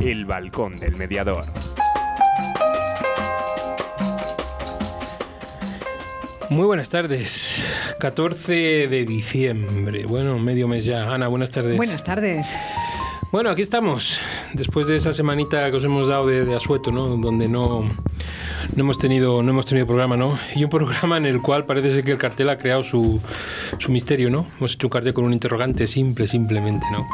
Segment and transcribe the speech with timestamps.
[0.00, 1.44] El balcón del mediador.
[6.48, 7.64] Muy buenas tardes.
[7.98, 10.06] 14 de diciembre.
[10.06, 11.12] Bueno, medio mes ya.
[11.12, 11.76] Ana, buenas tardes.
[11.76, 12.46] Buenas tardes.
[13.32, 14.20] Bueno, aquí estamos.
[14.52, 17.08] Después de esa semanita que os hemos dado de, asueto, ¿no?
[17.16, 17.84] Donde no,
[18.76, 20.38] no hemos tenido no hemos tenido programa, ¿no?
[20.54, 23.20] Y un programa en el cual parece ser que el cartel ha creado su,
[23.78, 24.46] su misterio, ¿no?
[24.58, 27.06] Hemos hecho un cartel con un interrogante simple, simplemente, ¿no?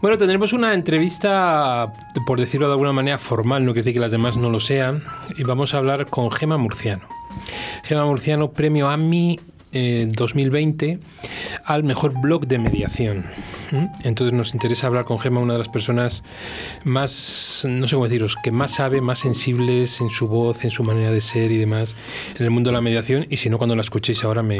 [0.00, 1.92] Bueno, tendremos una entrevista,
[2.26, 5.02] por decirlo de alguna manera, formal, no quiere decir que las demás no lo sean,
[5.36, 7.02] y vamos a hablar con Gema Murciano.
[7.82, 9.40] Gema Murciano, premio AMI
[9.74, 10.98] 2020 eh,
[11.64, 13.24] al mejor blog de mediación.
[14.02, 16.22] Entonces nos interesa hablar con Gema, una de las personas
[16.84, 20.84] más, no sé cómo deciros, que más sabe, más sensibles en su voz, en su
[20.84, 21.96] manera de ser y demás
[22.38, 23.26] en el mundo de la mediación.
[23.30, 24.58] Y si no, cuando la escuchéis ahora me,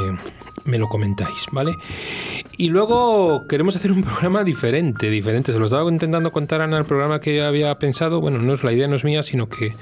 [0.65, 1.75] me lo comentáis, ¿vale?
[2.57, 5.53] Y luego queremos hacer un programa diferente, diferente.
[5.53, 8.19] Se lo estaba intentando contar Ana el programa que había pensado.
[8.19, 9.73] Bueno, no es la idea, no es mía, sino que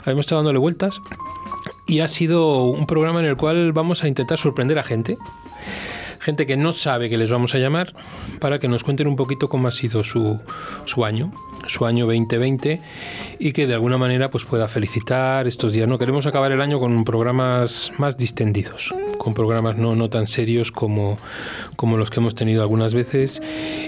[0.00, 1.00] habíamos estado dándole vueltas
[1.86, 5.18] y ha sido un programa en el cual vamos a intentar sorprender a gente,
[6.20, 7.94] gente que no sabe que les vamos a llamar,
[8.38, 10.40] para que nos cuenten un poquito cómo ha sido su,
[10.84, 11.32] su año,
[11.66, 12.80] su año 2020
[13.38, 15.88] y que de alguna manera pues pueda felicitar estos días.
[15.88, 20.72] No queremos acabar el año con programas más distendidos, con programas no, no tan serios
[20.72, 21.18] como,
[21.76, 23.42] como los que hemos tenido algunas veces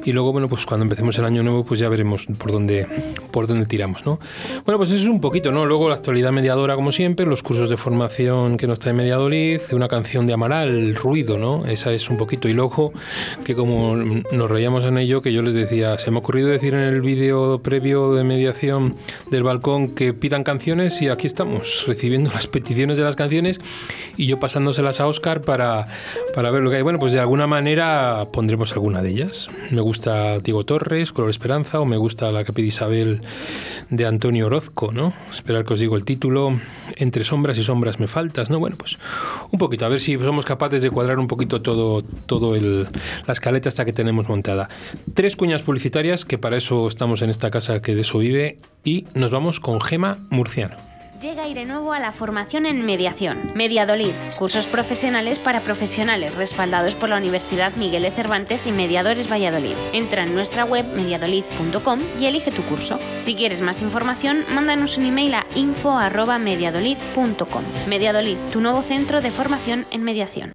[0.04, 2.86] y luego bueno pues cuando empecemos el año nuevo pues ya veremos por dónde
[3.30, 4.20] por dónde tiramos, ¿no?
[4.64, 5.66] Bueno, pues eso es un poquito, ¿no?
[5.66, 9.88] Luego la actualidad mediadora como siempre, los cursos de formación que nos trae Mediadolid, una
[9.88, 11.66] canción de Amaral, Ruido, ¿no?
[11.66, 12.92] Esa es un poquito y luego
[13.44, 16.74] que como nos reíamos en ello que yo les decía, se me ha ocurrido decir
[16.74, 18.94] en el vídeo previo de mediación
[19.32, 23.60] del balcón que pidan canciones y aquí estamos recibiendo las peticiones de las canciones
[24.16, 25.88] y yo pasándoselas a Oscar para,
[26.32, 26.82] para ver lo que hay.
[26.82, 29.48] Bueno, pues de alguna manera pondremos alguna de ellas.
[29.72, 33.22] Me gusta Diego Torres, Color Esperanza, o me gusta la que pide Isabel
[33.90, 35.14] de Antonio Orozco, ¿no?
[35.32, 36.58] Esperar que os digo el título.
[36.96, 38.60] Entre sombras y sombras me faltas, ¿no?
[38.60, 38.98] Bueno, pues
[39.50, 42.86] un poquito, a ver si somos capaces de cuadrar un poquito todo, todo el,
[43.26, 44.68] la escaleta hasta que tenemos montada.
[45.14, 49.06] Tres cuñas publicitarias, que para eso estamos en esta casa que de eso vive, y
[49.14, 50.74] nos vamos con Gema Murciano.
[51.22, 53.52] Llega Aire Nuevo a la formación en mediación.
[53.54, 59.76] Mediadolid, cursos profesionales para profesionales respaldados por la Universidad Miguel de Cervantes y Mediadores Valladolid.
[59.92, 62.98] Entra en nuestra web mediadolid.com y elige tu curso.
[63.16, 67.62] Si quieres más información, mándanos un email a info@mediadolid.com.
[67.86, 70.54] Mediadolid, tu nuevo centro de formación en mediación.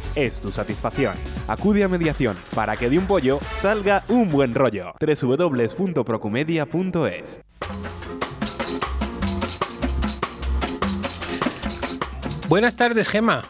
[0.15, 1.13] es tu satisfacción.
[1.47, 4.93] Acude a mediación para que de un pollo salga un buen rollo.
[4.99, 7.41] www.procumedia.es
[12.47, 13.43] Buenas tardes, Gema.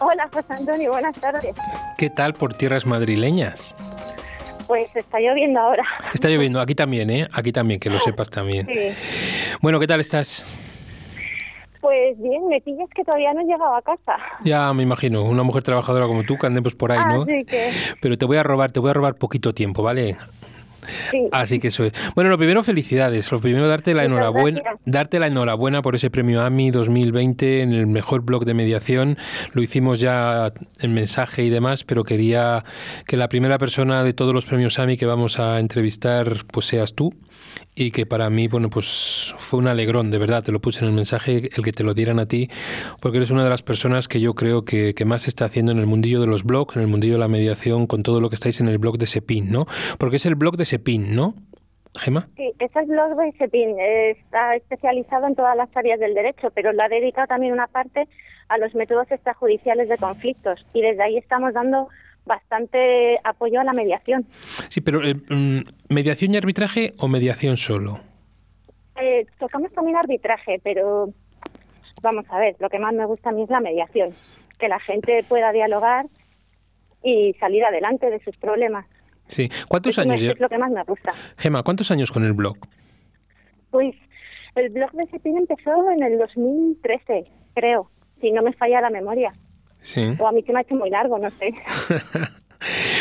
[0.00, 1.54] Hola, José Antonio, buenas tardes.
[1.96, 3.76] ¿Qué tal por tierras madrileñas?
[4.66, 5.84] Pues está lloviendo ahora.
[6.12, 7.28] Está lloviendo, aquí también, ¿eh?
[7.32, 8.66] Aquí también, que lo sepas también.
[8.66, 8.90] Sí.
[9.60, 10.44] Bueno, ¿qué tal estás?
[11.88, 14.16] Pues bien, me pillas que todavía no he llegado a casa.
[14.44, 17.22] Ya me imagino, una mujer trabajadora como tú, que andemos por ahí, ¿no?
[17.22, 17.70] Así que,
[18.02, 20.18] Pero te voy a robar, te voy a robar poquito tiempo, ¿vale?
[21.10, 21.28] sí.
[21.32, 21.94] Así que eso es.
[22.14, 23.32] Bueno, lo primero, felicidades.
[23.32, 24.82] Lo primero, darte la Muchas enhorabuena, gracias.
[24.84, 29.16] darte la enhorabuena por ese premio AMI 2020 en el mejor blog de mediación.
[29.54, 32.64] Lo hicimos ya en mensaje y demás, pero quería
[33.06, 36.94] que la primera persona de todos los premios AMI que vamos a entrevistar, pues seas
[36.94, 37.14] tú.
[37.74, 40.90] Y que para mí, bueno, pues fue un alegrón, de verdad, te lo puse en
[40.90, 42.50] el mensaje, el que te lo dieran a ti,
[43.00, 45.78] porque eres una de las personas que yo creo que, que más está haciendo en
[45.78, 48.34] el mundillo de los blogs, en el mundillo de la mediación, con todo lo que
[48.34, 49.66] estáis en el blog de Sepin, ¿no?
[49.98, 51.34] Porque es el blog de Sepin, ¿no?
[51.94, 52.28] Gema.
[52.36, 53.76] Sí, es blog de Sepin.
[53.78, 58.08] Está especializado en todas las áreas del derecho, pero le ha dedicado también una parte
[58.48, 60.64] a los métodos extrajudiciales de conflictos.
[60.72, 61.88] Y desde ahí estamos dando
[62.28, 64.26] bastante apoyo a la mediación.
[64.68, 67.98] Sí, pero eh, mm, ¿mediación y arbitraje o mediación solo?
[69.00, 71.12] Eh, tocamos también arbitraje, pero
[72.02, 74.14] vamos a ver, lo que más me gusta a mí es la mediación.
[74.58, 76.06] Que la gente pueda dialogar
[77.02, 78.86] y salir adelante de sus problemas.
[79.26, 79.48] Sí.
[79.68, 81.12] ¿Cuántos Eso años es lo que más me gusta.
[81.36, 82.56] Gema, ¿cuántos años con el blog?
[83.70, 83.94] Pues
[84.54, 87.90] el blog de Cepín empezó en el 2013, creo,
[88.20, 89.32] si no me falla la memoria.
[89.82, 90.02] Sí.
[90.18, 91.54] O a mí se me ha hecho muy largo, no sé.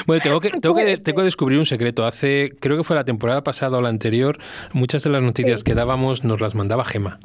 [0.05, 2.05] Bueno, tengo que, tengo que, tengo que descubrir un secreto.
[2.05, 4.37] Hace, creo que fue la temporada pasada o la anterior,
[4.71, 7.17] muchas de las noticias que dábamos nos las mandaba Gema.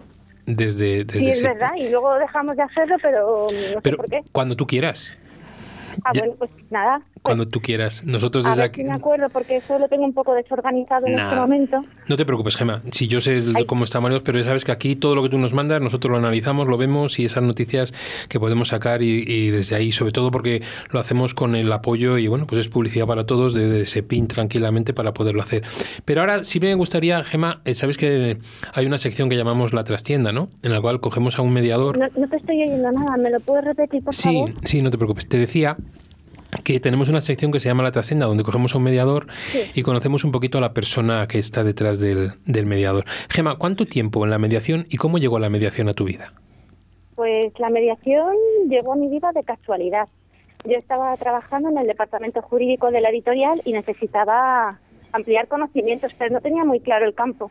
[0.47, 4.09] Desde, desde Sí, es verdad, y luego dejamos de hacerlo, pero no sé Pero por
[4.09, 4.23] qué.
[4.33, 5.15] cuando tú quieras.
[6.05, 6.99] Ah, ya- bueno, pues nada.
[7.13, 8.05] pues, Cuando tú quieras.
[8.07, 8.81] Nosotros a desde ver aquí.
[8.81, 11.81] si me acuerdo, porque eso lo tengo un poco desorganizado en este momento.
[12.09, 12.83] No te preocupes, Gema.
[12.91, 13.65] Si yo sé Ay.
[13.67, 16.11] cómo está Mario, pero ya sabes que aquí todo lo que tú nos mandas, nosotros
[16.11, 17.95] lo analizamos, lo vemos y esas noticias
[18.29, 22.19] que podemos sacar y, y desde ahí, sobre todo porque lo hacemos con el apoyo
[22.19, 25.63] y bueno, pues es publicidad para todos desde ese pin tranquilamente para poderlo hacer.
[26.05, 28.39] Pero ahora sí me gustaría, Gema, eh, sabes que
[28.75, 30.49] hay una sección que llamamos la trastienda, ¿no?
[30.63, 31.99] En la cual cogemos a un mediador.
[31.99, 34.51] No, no te estoy oyendo nada, ¿me lo puedes repetir, por Sí, favor?
[34.65, 35.29] sí, no te preocupes.
[35.29, 35.77] Te decía
[36.65, 39.27] que tenemos una sección que se llama La Trascenda, donde cogemos a un mediador
[39.75, 43.05] y conocemos un poquito a la persona que está detrás del, del mediador.
[43.31, 46.33] Gema, ¿cuánto tiempo en la mediación y cómo llegó la mediación a tu vida?
[47.15, 48.37] Pues la mediación
[48.69, 50.09] llegó a mi vida de casualidad.
[50.65, 54.79] Yo estaba trabajando en el departamento jurídico de la editorial y necesitaba
[55.13, 57.51] ampliar conocimientos, pero no tenía muy claro el campo.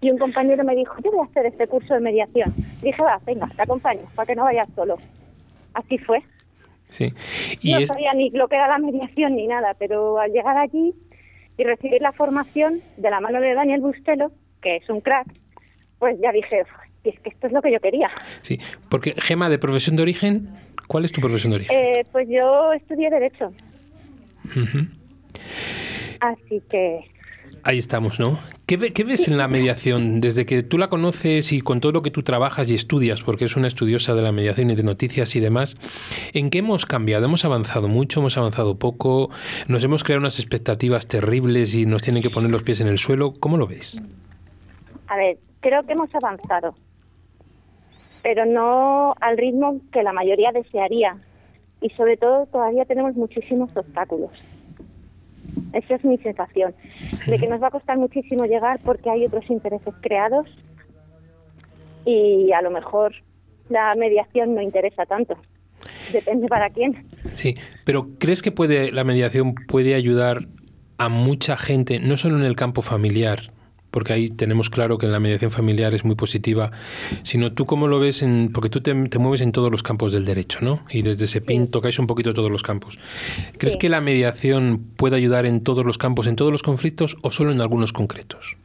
[0.00, 2.52] Y un compañero me dijo, yo voy a hacer este curso de mediación.
[2.82, 4.98] Dije, va, venga, te acompaño, para que no vayas solo.
[5.72, 6.22] Así fue.
[6.94, 7.12] Sí.
[7.60, 10.56] Y no es, sabía ni lo que era la mediación ni nada, pero al llegar
[10.56, 10.94] allí
[11.58, 14.30] y recibir la formación de la mano de Daniel Bustelo,
[14.62, 15.26] que es un crack,
[15.98, 18.12] pues ya dije, "Uy, es que esto es lo que yo quería.
[18.42, 20.50] sí, porque Gema, de profesión de origen,
[20.86, 21.76] ¿cuál es tu profesión de origen?
[21.76, 23.52] Eh, pues yo estudié Derecho,
[26.20, 27.00] así que
[27.66, 28.38] Ahí estamos, ¿no?
[28.66, 32.02] ¿Qué, qué ves en la mediación desde que tú la conoces y con todo lo
[32.02, 35.34] que tú trabajas y estudias, porque es una estudiosa de la mediación y de noticias
[35.34, 35.78] y demás?
[36.34, 37.24] ¿En qué hemos cambiado?
[37.24, 38.20] ¿Hemos avanzado mucho?
[38.20, 39.30] ¿Hemos avanzado poco?
[39.66, 42.98] ¿Nos hemos creado unas expectativas terribles y nos tienen que poner los pies en el
[42.98, 43.32] suelo?
[43.40, 44.02] ¿Cómo lo ves?
[45.06, 46.74] A ver, creo que hemos avanzado,
[48.22, 51.16] pero no al ritmo que la mayoría desearía.
[51.80, 54.32] Y sobre todo todavía tenemos muchísimos obstáculos.
[55.72, 56.74] Esa es mi sensación,
[57.26, 60.46] de que nos va a costar muchísimo llegar porque hay otros intereses creados
[62.04, 63.14] y a lo mejor
[63.68, 65.36] la mediación no interesa tanto.
[66.12, 67.06] Depende para quién.
[67.26, 70.42] Sí, pero ¿crees que puede la mediación puede ayudar
[70.98, 73.53] a mucha gente, no solo en el campo familiar,
[73.94, 76.72] porque ahí tenemos claro que en la mediación familiar es muy positiva,
[77.22, 80.10] sino tú cómo lo ves, en, porque tú te, te mueves en todos los campos
[80.12, 80.80] del derecho, ¿no?
[80.90, 82.98] Y desde ese pin tocáis un poquito todos los campos.
[83.56, 83.78] ¿Crees Sí.
[83.78, 87.52] que la mediación puede ayudar en todos los campos, en todos los conflictos o solo
[87.52, 88.56] en algunos concretos?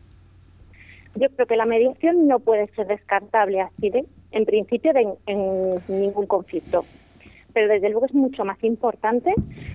[1.14, 5.76] Yo creo que la mediación no puede ser descartable así de, en principio, de, en
[5.90, 6.86] ningún conflicto.
[7.54, 9.32] Pero desde luego es mucho más importante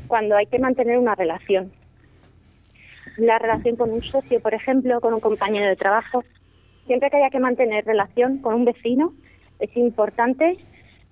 [0.09, 1.71] cuando hay que mantener una relación.
[3.17, 6.25] La relación con un socio, por ejemplo, con un compañero de trabajo.
[6.87, 9.15] Siempre que haya que mantener relación con un vecino,
[9.59, 10.59] es importante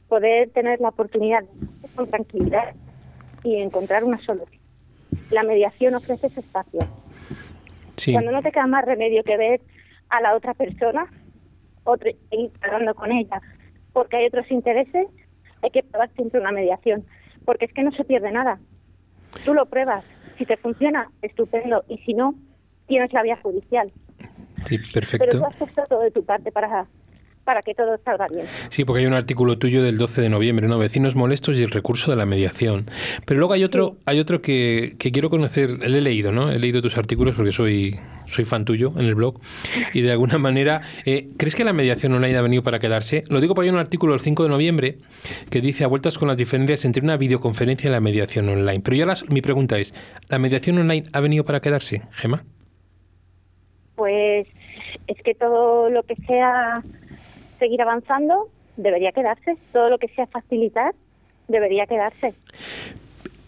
[0.08, 2.74] poder tener la oportunidad de con tranquilidad
[3.44, 4.60] y encontrar una solución.
[5.30, 6.80] La mediación ofrece ese espacio.
[7.96, 8.12] Sí.
[8.12, 9.60] Cuando no te queda más remedio que ver
[10.08, 11.06] a la otra persona,
[11.84, 13.40] otro, seguir hablando con ella,
[13.92, 15.06] porque hay otros intereses,
[15.62, 17.04] hay que probar siempre una mediación,
[17.44, 18.58] porque es que no se pierde nada.
[19.44, 20.04] Tú lo pruebas,
[20.42, 22.34] si te funciona, estupendo, y si no,
[22.88, 23.92] tienes la vía judicial.
[24.66, 25.38] Sí, Pero perfecto.
[25.38, 26.86] tú has puesto todo de tu parte para,
[27.44, 28.46] para que todo salga bien.
[28.68, 30.78] Sí, porque hay un artículo tuyo del 12 de noviembre, ¿no?
[30.78, 32.86] Vecinos molestos y el recurso de la mediación.
[33.24, 36.50] Pero luego hay otro, hay otro que, que quiero conocer, le he leído, ¿no?
[36.50, 39.40] He leído tus artículos porque soy, soy fan tuyo en el blog.
[39.92, 43.24] Y de alguna manera, eh, ¿crees que la mediación online ha venido para quedarse?
[43.28, 44.98] Lo digo porque hay un artículo el 5 de noviembre
[45.50, 48.80] que dice a vueltas con las diferencias entre una videoconferencia y la mediación online.
[48.84, 49.94] Pero ya las- mi pregunta es,
[50.28, 52.44] ¿la mediación online ha venido para quedarse, Gema?
[53.94, 54.46] Pues
[55.06, 56.82] es que todo lo que sea
[57.58, 60.94] seguir avanzando debería quedarse, todo lo que sea facilitar
[61.48, 62.34] debería quedarse.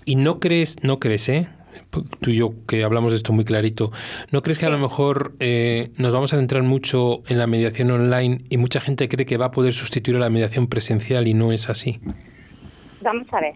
[0.04, 1.49] ¿Y no crees, no crees, eh?
[1.90, 3.90] Tú y yo que hablamos de esto muy clarito,
[4.33, 7.90] ¿no crees que a lo mejor eh, nos vamos a centrar mucho en la mediación
[7.90, 11.35] online y mucha gente cree que va a poder sustituir a la mediación presencial y
[11.35, 12.00] no es así?
[13.02, 13.54] Vamos a ver.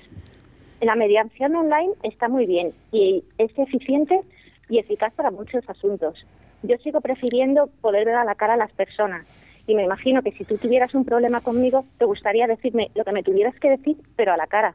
[0.80, 4.20] La mediación online está muy bien y es eficiente
[4.68, 6.25] y eficaz para muchos asuntos.
[6.62, 9.26] Yo sigo prefiriendo poder ver a la cara a las personas.
[9.66, 13.12] Y me imagino que si tú tuvieras un problema conmigo, te gustaría decirme lo que
[13.12, 14.75] me tuvieras que decir, pero a la cara.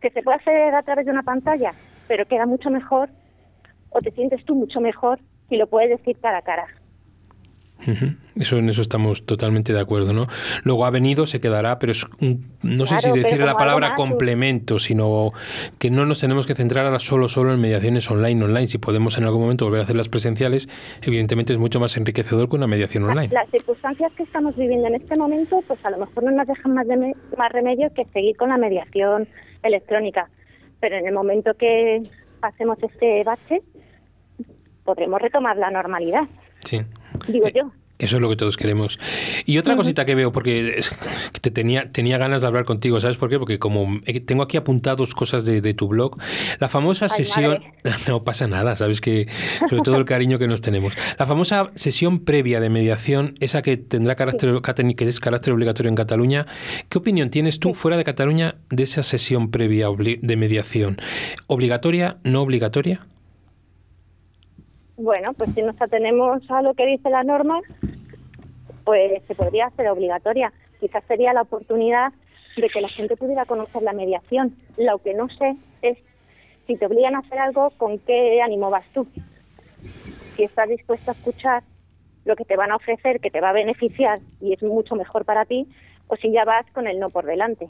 [0.00, 1.72] Que se puede hacer a través de una pantalla,
[2.08, 3.10] pero queda mucho mejor,
[3.90, 6.66] o te sientes tú mucho mejor si lo puedes decir cara a cara.
[8.36, 10.26] Eso en eso estamos totalmente de acuerdo, ¿no?
[10.64, 12.06] Luego ha venido, se quedará, pero es
[12.62, 15.32] no sé si decir la palabra complemento, sino
[15.78, 18.68] que no nos tenemos que centrar ahora solo solo en mediaciones online online.
[18.68, 20.68] Si podemos en algún momento volver a hacer las presenciales,
[21.02, 23.32] evidentemente es mucho más enriquecedor que una mediación online.
[23.32, 26.74] Las circunstancias que estamos viviendo en este momento, pues a lo mejor no nos dejan
[26.74, 29.26] más de más remedio que seguir con la mediación
[29.62, 30.30] electrónica,
[30.82, 32.02] pero en el momento que
[32.40, 33.62] pasemos este bache
[34.82, 36.24] podremos retomar la normalidad.
[36.64, 36.80] Sí.
[37.28, 37.70] Digo yo.
[38.02, 38.98] Eso es lo que todos queremos.
[39.46, 40.82] Y otra cosita que veo, porque
[41.40, 43.38] te tenía, tenía ganas de hablar contigo, ¿sabes por qué?
[43.38, 46.18] Porque como tengo aquí apuntados cosas de, tu blog,
[46.58, 47.62] la famosa sesión...
[48.06, 49.00] No pasa nada, ¿sabes?
[49.00, 49.28] que
[49.68, 50.94] Sobre todo el cariño que nos tenemos.
[51.18, 54.54] La famosa sesión previa de mediación, esa que tendrá carácter,
[54.96, 56.46] que es carácter obligatorio en Cataluña,
[56.88, 61.00] ¿qué opinión tienes tú fuera de Cataluña de esa sesión previa de mediación?
[61.46, 63.06] ¿Obligatoria, no obligatoria?
[64.96, 67.60] Bueno, pues si nos atenemos a lo que dice la norma,
[68.84, 70.52] pues se podría hacer obligatoria.
[70.80, 72.12] Quizás sería la oportunidad
[72.56, 74.54] de que la gente pudiera conocer la mediación.
[74.76, 75.98] Lo que no sé es
[76.66, 79.06] si te obligan a hacer algo, ¿con qué ánimo vas tú?
[80.36, 81.62] Si estás dispuesto a escuchar
[82.24, 85.24] lo que te van a ofrecer, que te va a beneficiar y es mucho mejor
[85.24, 85.66] para ti,
[86.06, 87.68] o si ya vas con el no por delante.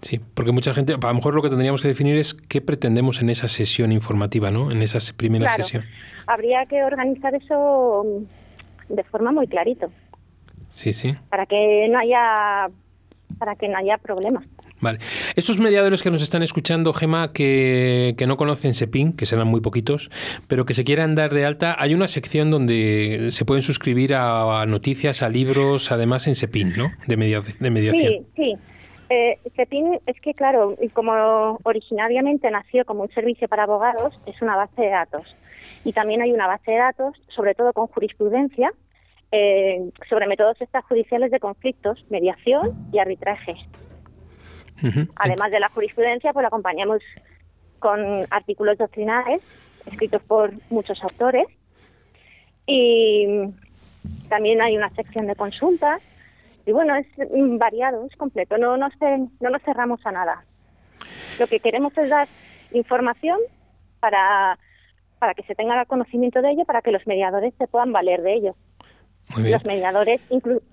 [0.00, 3.22] Sí, porque mucha gente, a lo mejor lo que tendríamos que definir es qué pretendemos
[3.22, 4.72] en esa sesión informativa, ¿no?
[4.72, 5.84] En esa primera sesión.
[6.26, 9.90] Habría que organizar eso mm, de forma muy clarito.
[10.70, 11.14] Sí, sí.
[11.28, 12.70] Para que no haya
[13.38, 14.44] para que no haya problemas.
[14.80, 14.98] Vale.
[15.36, 19.60] Estos mediadores que nos están escuchando, Gema, que, que, no conocen SEPIN, que serán muy
[19.60, 20.10] poquitos,
[20.48, 24.64] pero que se quieran dar de alta, hay una sección donde se pueden suscribir a,
[24.66, 26.90] noticias, a libros, además en SEPIN, ¿no?
[27.06, 28.12] De, de mediación.
[28.12, 28.54] Sí, sí.
[29.08, 34.56] Eh, CEPIN es que, claro, como originariamente nació como un servicio para abogados, es una
[34.56, 35.36] base de datos.
[35.84, 38.72] Y también hay una base de datos, sobre todo con jurisprudencia,
[39.32, 43.56] eh, sobre métodos extrajudiciales de conflictos, mediación y arbitraje.
[45.16, 47.00] Además de la jurisprudencia, pues la acompañamos
[47.78, 49.40] con artículos doctrinales
[49.86, 51.46] escritos por muchos autores
[52.66, 53.26] y
[54.28, 56.00] también hay una sección de consultas
[56.64, 57.06] y bueno, es
[57.58, 58.88] variado, es completo, no, no,
[59.40, 60.44] no nos cerramos a nada.
[61.40, 62.28] Lo que queremos es dar
[62.72, 63.38] información
[63.98, 64.58] para,
[65.22, 68.34] para que se tenga conocimiento de ello, para que los mediadores se puedan valer de
[68.34, 68.56] ello.
[69.38, 70.20] Los mediadores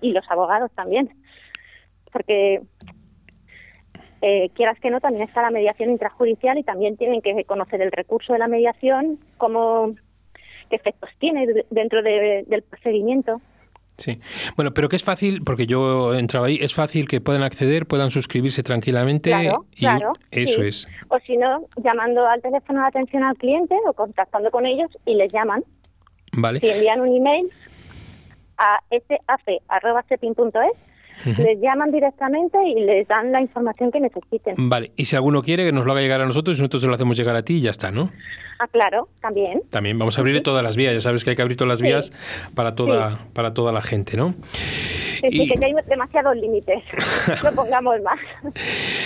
[0.01, 1.07] y los abogados también.
[2.11, 2.59] Porque
[4.23, 7.91] eh, quieras que no, también está la mediación intrajudicial y también tienen que conocer el
[7.91, 9.93] recurso de la mediación, cómo,
[10.71, 13.41] qué efectos tiene dentro del procedimiento.
[13.99, 14.19] Sí.
[14.55, 18.11] Bueno, pero que es fácil, porque yo entraba ahí, es fácil que puedan acceder, puedan
[18.11, 19.29] suscribirse tranquilamente.
[19.29, 20.13] Claro, y claro.
[20.31, 20.87] Eso es.
[21.09, 25.15] O si no, llamando al teléfono de atención al cliente o contactando con ellos y
[25.15, 25.63] les llaman.
[26.33, 26.59] Vale.
[26.59, 27.49] Si envían un email
[28.57, 30.71] a saf.cepin.es
[31.25, 34.55] les llaman directamente y les dan la información que necesiten.
[34.57, 36.95] Vale, y si alguno quiere que nos lo haga llegar a nosotros, nosotros se lo
[36.95, 38.09] hacemos llegar a ti y ya está, ¿no?
[38.59, 39.61] Ah, claro, también.
[39.69, 41.81] También vamos a abrir todas las vías, ya sabes que hay que abrir todas las
[41.81, 42.11] vías
[42.55, 44.35] para toda para toda la gente, ¿no?
[45.21, 46.83] Sí, que hay demasiados límites,
[47.43, 48.19] no pongamos más.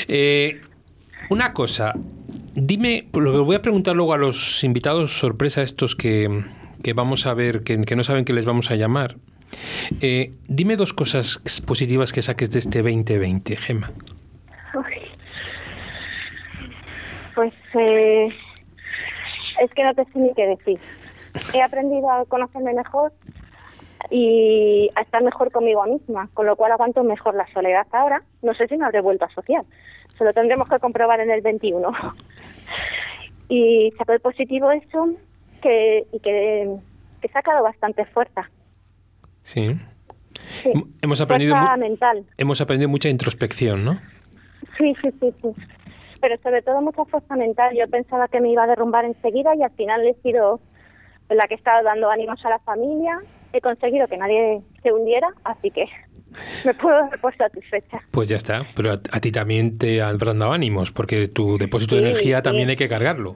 [0.08, 0.60] Eh,
[1.30, 1.94] una cosa,
[2.56, 6.44] dime, lo que voy a preguntar luego a los invitados sorpresa estos que,
[6.82, 9.18] que vamos a ver, que, que no saben que les vamos a llamar.
[10.02, 13.92] Eh, dime dos cosas positivas que saques de este 2020, Gemma.
[17.36, 18.30] Pues eh,
[19.64, 20.80] es que no te sé ni qué decir.
[21.54, 23.12] He aprendido a conocerme mejor
[24.10, 28.24] y a estar mejor conmigo misma, con lo cual aguanto mejor la soledad ahora.
[28.42, 29.64] No sé si me habré vuelto a asociar.
[30.18, 31.92] Se lo tendremos que comprobar en el 21.
[33.50, 35.16] y saco el positivo eso
[35.62, 36.76] que, y que,
[37.22, 38.50] que he sacado bastante fuerza.
[39.44, 39.78] Sí.
[41.02, 42.26] Hemos aprendido mental.
[42.38, 44.00] hemos aprendido mucha introspección, ¿no?
[44.78, 45.50] Sí, sí, sí, sí.
[46.24, 47.76] Pero sobre todo mucha fuerza mental.
[47.78, 50.62] Yo pensaba que me iba a derrumbar enseguida y al final he sido
[51.30, 53.20] la que he estado dando ánimos a la familia.
[53.52, 55.84] He conseguido que nadie se hundiera, así que
[56.64, 58.02] me puedo dar por satisfecha.
[58.12, 62.04] Pues ya está, pero a, ti también te han dado ánimos, porque tu depósito de
[62.04, 63.36] energía también hay que cargarlo.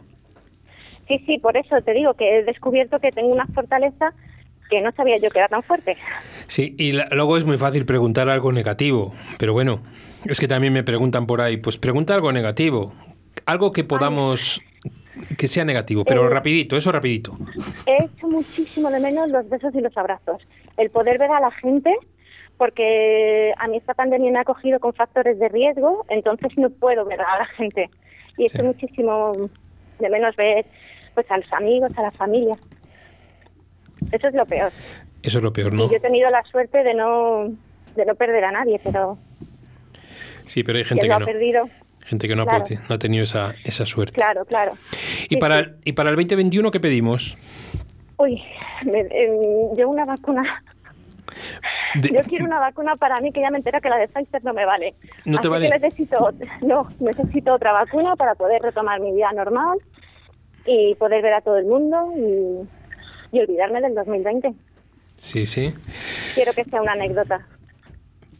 [1.09, 4.13] Sí, sí, por eso te digo que he descubierto que tengo una fortaleza
[4.69, 5.97] que no sabía yo que era tan fuerte.
[6.47, 9.81] Sí, y luego es muy fácil preguntar algo negativo, pero bueno,
[10.25, 12.93] es que también me preguntan por ahí, pues pregunta algo negativo,
[13.45, 14.61] algo que podamos
[15.37, 17.37] que sea negativo, pero eh, rapidito, eso rapidito.
[17.85, 20.41] He hecho muchísimo de menos los besos y los abrazos,
[20.77, 21.93] el poder ver a la gente,
[22.57, 27.05] porque a mí esta pandemia me ha cogido con factores de riesgo, entonces no puedo
[27.05, 27.89] ver a la gente.
[28.37, 29.31] Y he hecho muchísimo
[29.99, 30.65] de menos ver
[31.13, 32.55] pues a los amigos, a la familia.
[34.11, 34.71] Eso es lo peor.
[35.23, 35.85] Eso es lo peor, ¿no?
[35.85, 37.49] Y yo he tenido la suerte de no,
[37.95, 39.17] de no perder a nadie, pero
[40.45, 41.15] Sí, pero hay gente que no.
[41.15, 41.69] ha perdido,
[42.05, 42.63] Gente que no, ha Claro.
[42.65, 44.13] podi- no ha tenido esa, esa suerte.
[44.13, 44.73] claro, claro.
[45.29, 45.63] ¿Y, Sí, para, sí.
[45.65, 47.37] el- ¿Y para el 2021 qué pedimos?
[48.17, 48.41] Uy,
[48.85, 50.63] me- em, yo una vacuna.
[51.95, 54.43] De- Yo quiero una vacuna para mí que ya me entera que la de Pfizer
[54.45, 54.95] no me vale.
[55.25, 55.69] ¿No te vale?
[55.69, 59.77] Que necesito, no, necesito otra vacuna para poder retomar mi vida normal
[60.65, 62.67] y poder ver a todo el mundo y,
[63.31, 64.53] y olvidarme del 2020.
[65.17, 65.73] Sí, sí.
[66.35, 67.45] Quiero que sea una anécdota.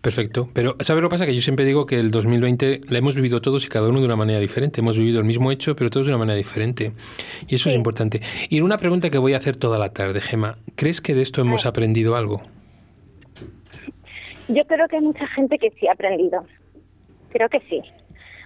[0.01, 0.50] Perfecto.
[0.53, 1.25] Pero, ¿sabes lo que pasa?
[1.25, 4.06] Que yo siempre digo que el 2020 la hemos vivido todos y cada uno de
[4.06, 4.79] una manera diferente.
[4.79, 6.94] Hemos vivido el mismo hecho, pero todos de una manera diferente.
[7.48, 8.22] Y eso es importante.
[8.50, 10.56] Y una pregunta que voy a hacer toda la tarde, Gema.
[10.75, 12.41] ¿Crees que de esto hemos aprendido algo?
[14.48, 16.46] Yo creo que hay mucha gente que sí ha aprendido.
[17.29, 17.82] Creo que sí.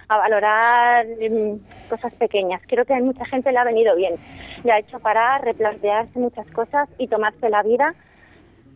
[0.08, 2.60] A valorar mm, cosas pequeñas.
[2.66, 4.14] Creo que a mucha gente le ha venido bien.
[4.64, 7.94] Le ha hecho parar, replantearse muchas cosas y tomarse la vida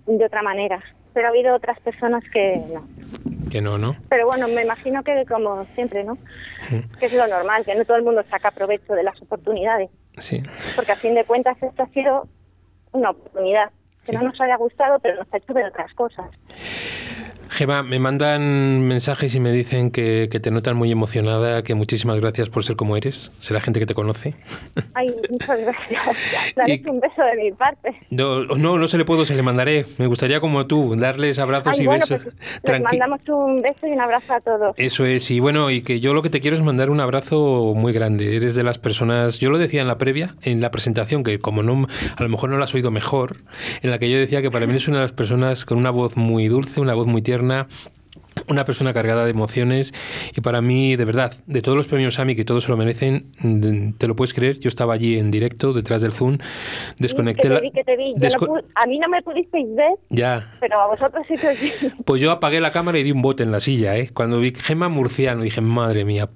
[0.06, 0.82] de otra manera.
[1.12, 2.86] Pero ha habido otras personas que no.
[3.50, 3.96] Que no, ¿no?
[4.08, 6.18] Pero bueno, me imagino que como siempre, ¿no?
[6.98, 9.90] Que es lo normal, que no todo el mundo saca provecho de las oportunidades.
[10.18, 10.42] Sí.
[10.74, 12.28] Porque a fin de cuentas esto ha sido
[12.92, 13.70] una oportunidad
[14.04, 16.26] que no nos haya gustado, pero nos ha hecho ver otras cosas.
[17.48, 22.20] Gema, me mandan mensajes y me dicen que, que te notan muy emocionada, que muchísimas
[22.20, 23.32] gracias por ser como eres.
[23.38, 24.34] Será gente que te conoce.
[24.94, 26.02] Ay, muchas gracias.
[26.56, 27.96] Dale un beso de mi parte.
[28.10, 29.86] No, no, no se le puedo, se le mandaré.
[29.98, 32.22] Me gustaría como tú, darles abrazos Ay, y bueno, besos.
[32.62, 34.74] pues les mandamos un beso y un abrazo a todos.
[34.76, 37.72] Eso es, y bueno, y que yo lo que te quiero es mandar un abrazo
[37.76, 38.36] muy grande.
[38.36, 41.62] Eres de las personas, yo lo decía en la previa, en la presentación, que como
[41.62, 41.86] no,
[42.16, 43.36] a lo mejor no la has oído mejor,
[43.82, 45.90] en la que yo decía que para mí eres una de las personas con una
[45.90, 47.35] voz muy dulce, una voz muy tierna.
[48.48, 49.94] Una persona cargada de emociones
[50.36, 53.32] y para mí, de verdad, de todos los premios AMI que todos se lo merecen,
[53.40, 56.36] mm, te lo puedes creer, yo estaba allí en directo detrás del Zoom,
[56.98, 57.60] desconecté la...
[58.74, 62.30] a mí no me pudisteis ver, Ya, pero a vosotros sí que os pues yo
[62.30, 64.10] apagué la cámara y di un bote en la silla, ¿eh?
[64.12, 66.28] Cuando vi Gema Murciano, dije, madre mía.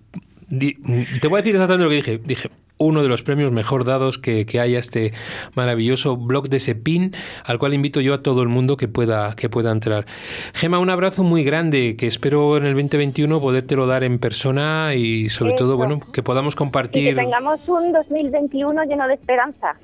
[0.49, 0.78] Di-
[1.21, 2.19] te voy a decir exactamente lo que dije.
[2.19, 5.12] Dije, uno de los premios mejor dados que, que hay a este
[5.54, 7.14] maravilloso blog de Sepin,
[7.45, 10.06] al cual invito yo a todo el mundo que pueda, que pueda entrar.
[10.54, 15.28] Gema, un abrazo muy grande, que espero en el 2021 podértelo dar en persona y
[15.28, 17.16] sobre todo, bueno, que podamos Y que compartir.
[17.16, 19.75] tengamos un 2021 lleno de esperanza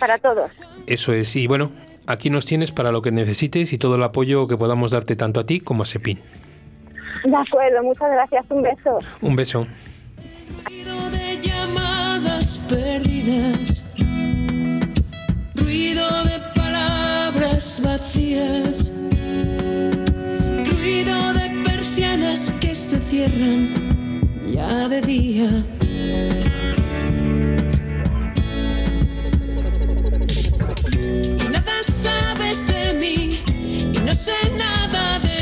[0.00, 0.50] para todos.
[0.88, 1.36] Eso es.
[1.36, 1.70] Y bueno,
[2.08, 5.38] aquí nos tienes para lo que necesites y todo el apoyo que podamos darte tanto
[5.38, 6.20] a ti como a Sepin.
[7.24, 8.44] De acuerdo, muchas gracias.
[8.50, 8.98] Un beso.
[9.20, 9.66] Un beso.
[12.68, 13.84] Perdidas,
[15.54, 18.90] ruido de palabras vacías,
[20.64, 25.64] ruido de persianas que se cierran ya de día.
[31.38, 33.40] Y nada sabes de mí
[33.94, 35.35] y no sé nada de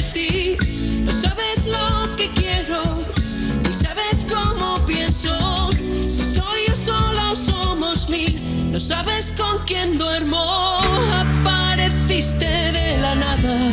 [8.75, 10.81] no sabes con quién duermo.
[11.23, 13.71] Apareciste de la nada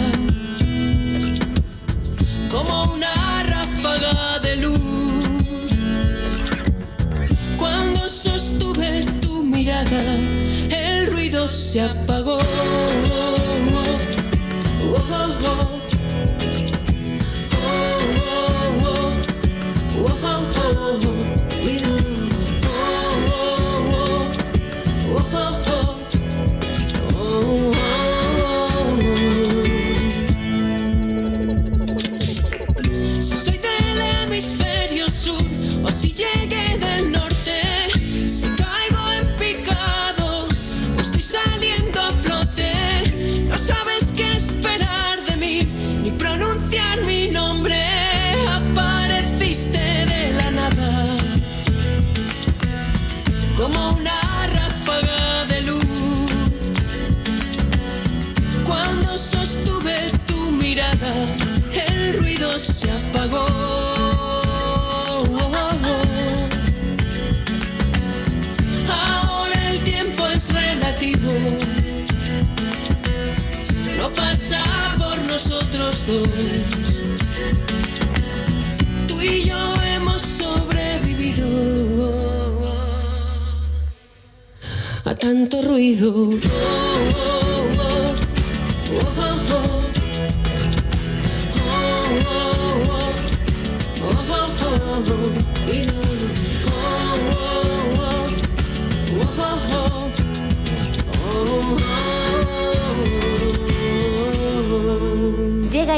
[2.52, 4.80] como una ráfaga de luz.
[7.58, 10.04] Cuando sostuve tu mirada,
[10.70, 12.38] el ruido se apagó.
[12.38, 13.36] Oh,
[14.84, 15.81] oh, oh.
[79.08, 81.48] Tú y yo hemos sobrevivido
[85.06, 86.30] a tanto ruido.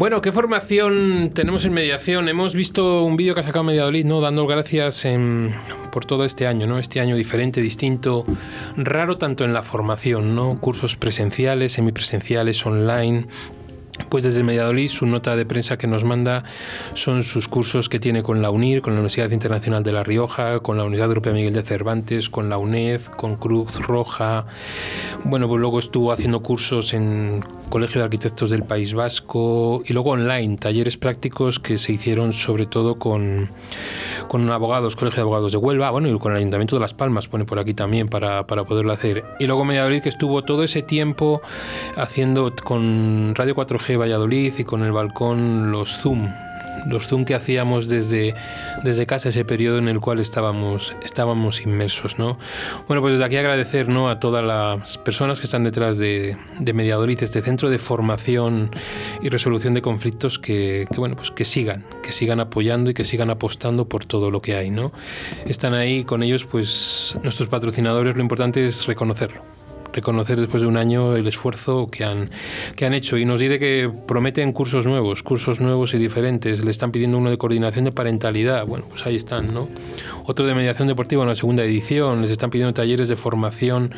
[0.00, 2.30] Bueno, ¿qué formación tenemos en mediación?
[2.30, 4.22] Hemos visto un vídeo que ha sacado Mediadolid, ¿no?
[4.22, 5.54] Dando gracias en-
[5.92, 6.78] por todo este año, ¿no?
[6.78, 8.24] Este año diferente, distinto,
[8.78, 10.56] raro tanto en la formación, ¿no?
[10.58, 13.26] Cursos presenciales, semipresenciales, online.
[14.08, 16.44] Pues desde Mediadolid su nota de prensa que nos manda
[16.94, 20.60] son sus cursos que tiene con la UNIR, con la Universidad Internacional de La Rioja,
[20.60, 24.46] con la Universidad Europea Miguel de Cervantes, con la UNED, con Cruz Roja.
[25.24, 30.10] Bueno, pues luego estuvo haciendo cursos en Colegio de Arquitectos del País Vasco y luego
[30.10, 33.50] online, talleres prácticos que se hicieron sobre todo con,
[34.28, 37.28] con abogados, Colegio de Abogados de Huelva, bueno, y con el Ayuntamiento de Las Palmas,
[37.28, 39.24] pone por aquí también para, para poderlo hacer.
[39.38, 41.40] Y luego Mediadolid que estuvo todo ese tiempo
[41.96, 46.28] haciendo con Radio 4G Valladolid y con el balcón los Zoom.
[46.86, 48.34] Los Zoom que hacíamos desde,
[48.82, 52.38] desde casa, ese periodo en el cual estábamos, estábamos inmersos, ¿no?
[52.86, 54.08] Bueno, pues desde aquí agradecer ¿no?
[54.08, 58.70] a todas las personas que están detrás de, de este centro de formación
[59.20, 63.04] y resolución de conflictos que, que, bueno, pues que sigan, que sigan apoyando y que
[63.04, 64.92] sigan apostando por todo lo que hay, ¿no?
[65.44, 69.59] Están ahí con ellos, pues nuestros patrocinadores, lo importante es reconocerlo
[69.92, 72.30] reconocer después de un año el esfuerzo que han,
[72.76, 76.64] que han hecho y nos dice que prometen cursos nuevos, cursos nuevos y diferentes.
[76.64, 78.66] Le están pidiendo uno de coordinación de parentalidad.
[78.66, 79.68] Bueno, pues ahí están, ¿no?
[80.24, 82.22] Otro de mediación deportiva en la segunda edición.
[82.22, 83.92] Les están pidiendo talleres de formación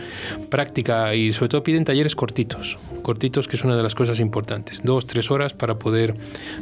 [0.49, 2.79] práctica y sobre todo piden talleres cortitos.
[3.03, 4.83] Cortitos, que es una de las cosas importantes.
[4.83, 6.15] Dos, tres horas para poder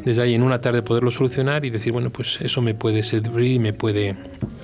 [0.04, 3.52] desde ahí en una tarde poderlo solucionar y decir, bueno, pues eso me puede servir
[3.52, 4.16] y me puede,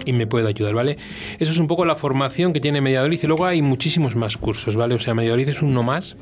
[0.06, 0.96] y me puede ayudar, ¿vale?
[1.38, 4.76] Eso es un poco la formación que tiene Mediadolid y luego hay muchísimos más cursos,
[4.76, 4.94] ¿vale?
[4.94, 6.16] O sea, Mediadolid es uno más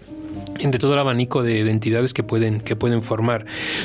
[0.60, 3.44] entre todo el abanico de, de, entidades que pueden, que pueden formar.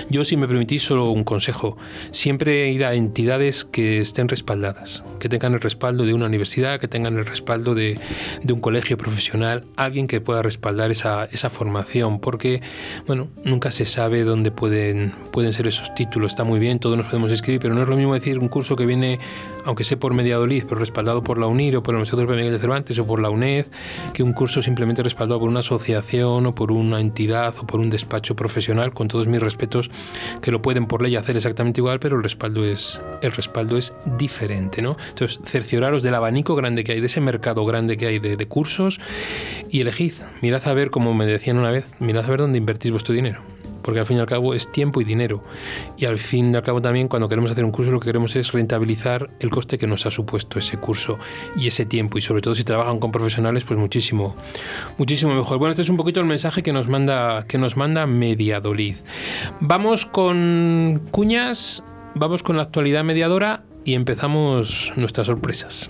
[0.10, 1.78] Yo, si me permitís, solo un consejo.
[2.12, 6.88] Siempre ir a entidades que estén respaldadas, que tengan el respaldo de una universidad, que
[6.88, 8.00] tengan el respaldo de,
[8.44, 12.62] de un colegio profesional, alguien que pueda respaldar esa, esa, formación, porque,
[13.08, 16.32] bueno, nunca se sabe dónde pueden, pueden ser esos títulos.
[16.32, 18.76] Está muy bien, todos nos podemos escribir, pero no es lo mismo decir un curso
[18.76, 19.20] que viene,
[19.66, 22.52] aunque sea por Mediadolid, pero respaldado por la UNIR o por el Museo de Miguel
[22.52, 23.66] de Cervantes o por la UNED,
[24.14, 27.90] que un curso simplemente respaldado por una asociación o por una entidad o por un
[27.90, 29.90] despacho profesional, con todos mis respetos,
[30.42, 33.94] que lo pueden por ley hacer exactamente igual, pero el respaldo es, el respaldo es
[34.18, 34.98] diferente, ¿no?
[35.10, 38.48] Entonces, cercioraros del abanico grande que hay, de ese mercado grande que hay de, de
[38.48, 39.00] cursos
[39.70, 42.92] y elegid, mirad a ver, como me decían una vez, mirad a ver dónde invertís
[42.92, 45.42] vuestro dinero porque al fin y al cabo es tiempo y dinero.
[45.98, 48.36] Y al fin y al cabo también cuando queremos hacer un curso lo que queremos
[48.36, 51.18] es rentabilizar el coste que nos ha supuesto ese curso
[51.56, 52.18] y ese tiempo.
[52.18, 54.36] Y sobre todo si trabajan con profesionales, pues muchísimo,
[54.98, 55.58] muchísimo mejor.
[55.58, 58.98] Bueno, este es un poquito el mensaje que nos manda, que nos manda Mediadolid.
[59.60, 61.84] Vamos con cuñas,
[62.16, 65.90] vamos con la actualidad mediadora y empezamos nuestras sorpresas.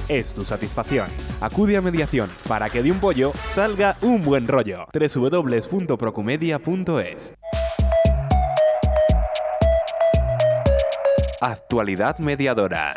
[0.11, 1.07] es tu satisfacción.
[1.39, 4.85] Acude a mediación para que de un pollo salga un buen rollo.
[4.93, 7.33] www.procumedia.es
[11.41, 12.95] Actualidad mediadora.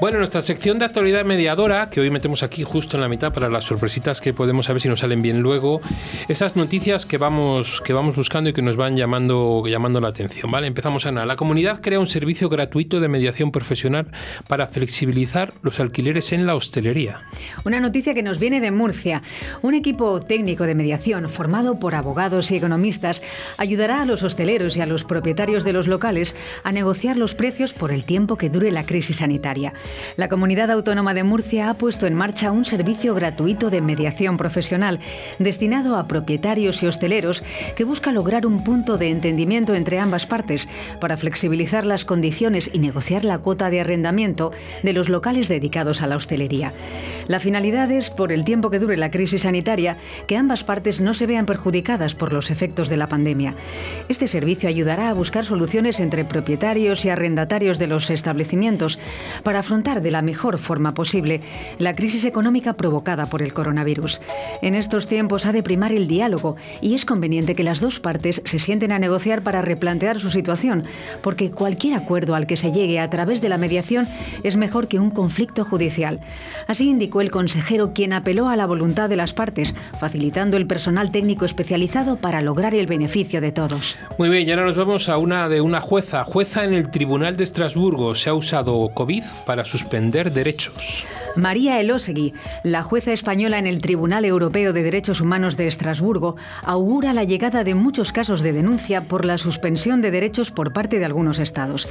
[0.00, 3.50] Bueno, nuestra sección de actualidad mediadora, que hoy metemos aquí justo en la mitad para
[3.50, 5.80] las sorpresitas que podemos saber si nos salen bien luego,
[6.28, 10.52] esas noticias que vamos, que vamos buscando y que nos van llamando, llamando la atención.
[10.52, 10.68] ¿vale?
[10.68, 11.26] Empezamos, Ana.
[11.26, 14.06] La comunidad crea un servicio gratuito de mediación profesional
[14.46, 17.22] para flexibilizar los alquileres en la hostelería.
[17.64, 19.22] Una noticia que nos viene de Murcia.
[19.62, 23.20] Un equipo técnico de mediación formado por abogados y economistas
[23.58, 27.72] ayudará a los hosteleros y a los propietarios de los locales a negociar los precios
[27.72, 29.72] por el tiempo que dure la crisis sanitaria.
[30.16, 34.98] La Comunidad Autónoma de Murcia ha puesto en marcha un servicio gratuito de mediación profesional
[35.38, 37.42] destinado a propietarios y hosteleros
[37.76, 40.68] que busca lograr un punto de entendimiento entre ambas partes
[41.00, 46.06] para flexibilizar las condiciones y negociar la cuota de arrendamiento de los locales dedicados a
[46.06, 46.72] la hostelería.
[47.28, 49.96] La finalidad es, por el tiempo que dure la crisis sanitaria,
[50.26, 53.54] que ambas partes no se vean perjudicadas por los efectos de la pandemia.
[54.08, 58.98] Este servicio ayudará a buscar soluciones entre propietarios y arrendatarios de los establecimientos
[59.42, 61.40] para afrontar de la mejor forma posible
[61.78, 64.20] la crisis económica provocada por el coronavirus.
[64.60, 68.42] En estos tiempos ha de primar el diálogo y es conveniente que las dos partes
[68.44, 70.84] se sienten a negociar para replantear su situación,
[71.22, 74.08] porque cualquier acuerdo al que se llegue a través de la mediación
[74.42, 76.20] es mejor que un conflicto judicial.
[76.66, 81.10] Así indicó el consejero quien apeló a la voluntad de las partes, facilitando el personal
[81.10, 83.96] técnico especializado para lograr el beneficio de todos.
[84.18, 86.24] Muy bien, y ahora nos vamos a una de una jueza.
[86.24, 88.14] Jueza en el Tribunal de Estrasburgo.
[88.14, 91.04] Se ha usado COVID para suspender derechos.
[91.36, 97.12] María Elosegui, la jueza española en el Tribunal Europeo de Derechos Humanos de Estrasburgo, augura
[97.12, 101.04] la llegada de muchos casos de denuncia por la suspensión de derechos por parte de
[101.04, 101.88] algunos estados.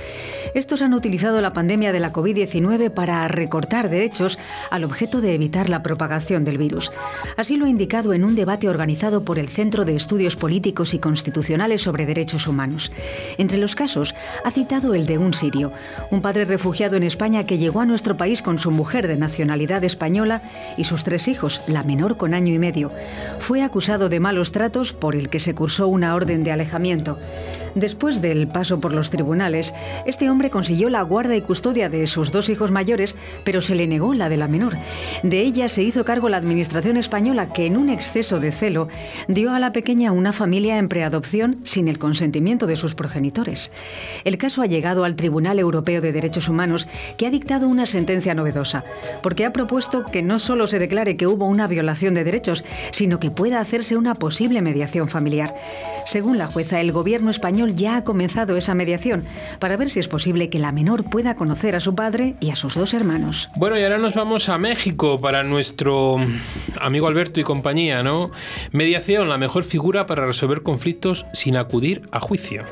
[0.53, 4.37] Estos han utilizado la pandemia de la COVID-19 para recortar derechos
[4.69, 6.91] al objeto de evitar la propagación del virus.
[7.35, 10.99] Así lo ha indicado en un debate organizado por el Centro de Estudios Políticos y
[10.99, 12.91] Constitucionales sobre Derechos Humanos.
[13.37, 15.71] Entre los casos, ha citado el de un sirio,
[16.11, 19.83] un padre refugiado en España que llegó a nuestro país con su mujer de nacionalidad
[19.83, 20.41] española
[20.77, 22.91] y sus tres hijos, la menor con año y medio.
[23.39, 27.19] Fue acusado de malos tratos por el que se cursó una orden de alejamiento.
[27.75, 29.73] Después del paso por los tribunales,
[30.05, 33.87] este hombre consiguió la guarda y custodia de sus dos hijos mayores, pero se le
[33.87, 34.73] negó la de la menor.
[35.23, 38.87] De ella se hizo cargo la administración española, que en un exceso de celo
[39.27, 43.71] dio a la pequeña una familia en preadopción sin el consentimiento de sus progenitores.
[44.23, 48.33] El caso ha llegado al Tribunal Europeo de Derechos Humanos, que ha dictado una sentencia
[48.33, 48.83] novedosa,
[49.21, 53.19] porque ha propuesto que no solo se declare que hubo una violación de derechos, sino
[53.19, 55.55] que pueda hacerse una posible mediación familiar.
[56.05, 59.25] Según la jueza, el gobierno español ya ha comenzado esa mediación
[59.59, 62.55] para ver si es posible que la menor pueda conocer a su padre y a
[62.55, 63.49] sus dos hermanos.
[63.55, 66.17] Bueno, y ahora nos vamos a México para nuestro
[66.79, 68.31] amigo Alberto y compañía, ¿no?
[68.71, 72.63] Mediación, la mejor figura para resolver conflictos sin acudir a juicio.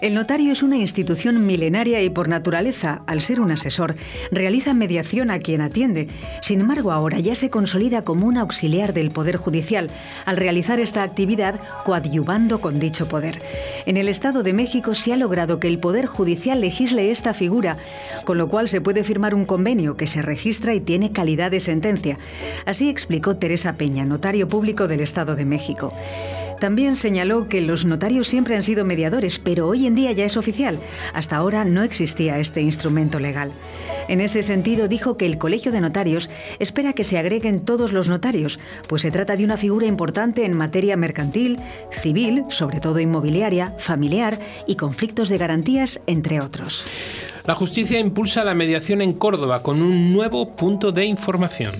[0.00, 3.96] El notario es una institución milenaria y por naturaleza, al ser un asesor,
[4.30, 6.06] realiza mediación a quien atiende.
[6.40, 9.90] Sin embargo, ahora ya se consolida como un auxiliar del Poder Judicial
[10.24, 13.42] al realizar esta actividad coadyuvando con dicho poder.
[13.86, 17.76] En el Estado de México se ha logrado que el Poder Judicial legisle esta figura,
[18.24, 21.60] con lo cual se puede firmar un convenio que se registra y tiene calidad de
[21.60, 22.18] sentencia.
[22.66, 25.94] Así explicó Teresa Peña, notario público del Estado de México.
[26.58, 30.36] También señaló que los notarios siempre han sido mediadores, pero hoy en día ya es
[30.36, 30.80] oficial.
[31.14, 33.52] Hasta ahora no existía este instrumento legal.
[34.08, 38.08] En ese sentido, dijo que el Colegio de Notarios espera que se agreguen todos los
[38.08, 41.58] notarios, pues se trata de una figura importante en materia mercantil,
[41.90, 46.84] civil, sobre todo inmobiliaria, familiar y conflictos de garantías, entre otros.
[47.46, 51.74] La justicia impulsa la mediación en Córdoba con un nuevo punto de información.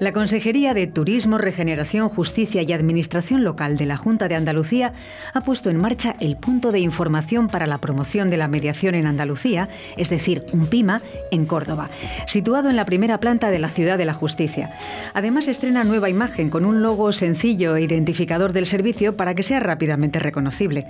[0.00, 4.94] La Consejería de Turismo, Regeneración, Justicia y Administración Local de la Junta de Andalucía
[5.34, 9.04] ha puesto en marcha el punto de información para la promoción de la mediación en
[9.04, 11.90] Andalucía, es decir, un PIMA, en Córdoba,
[12.26, 14.72] situado en la primera planta de la Ciudad de la Justicia.
[15.12, 19.60] Además, estrena nueva imagen con un logo sencillo e identificador del servicio para que sea
[19.60, 20.86] rápidamente reconocible.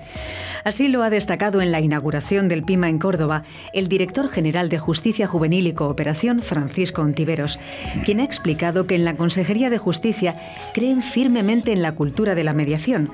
[0.62, 3.42] Así lo ha destacado en la inauguración del PIMA en Córdoba
[3.73, 7.59] el director general de Justicia Juvenil y Cooperación, Francisco Ontiveros,
[8.05, 10.36] quien ha explicado que en la Consejería de Justicia
[10.72, 13.10] creen firmemente en la cultura de la mediación.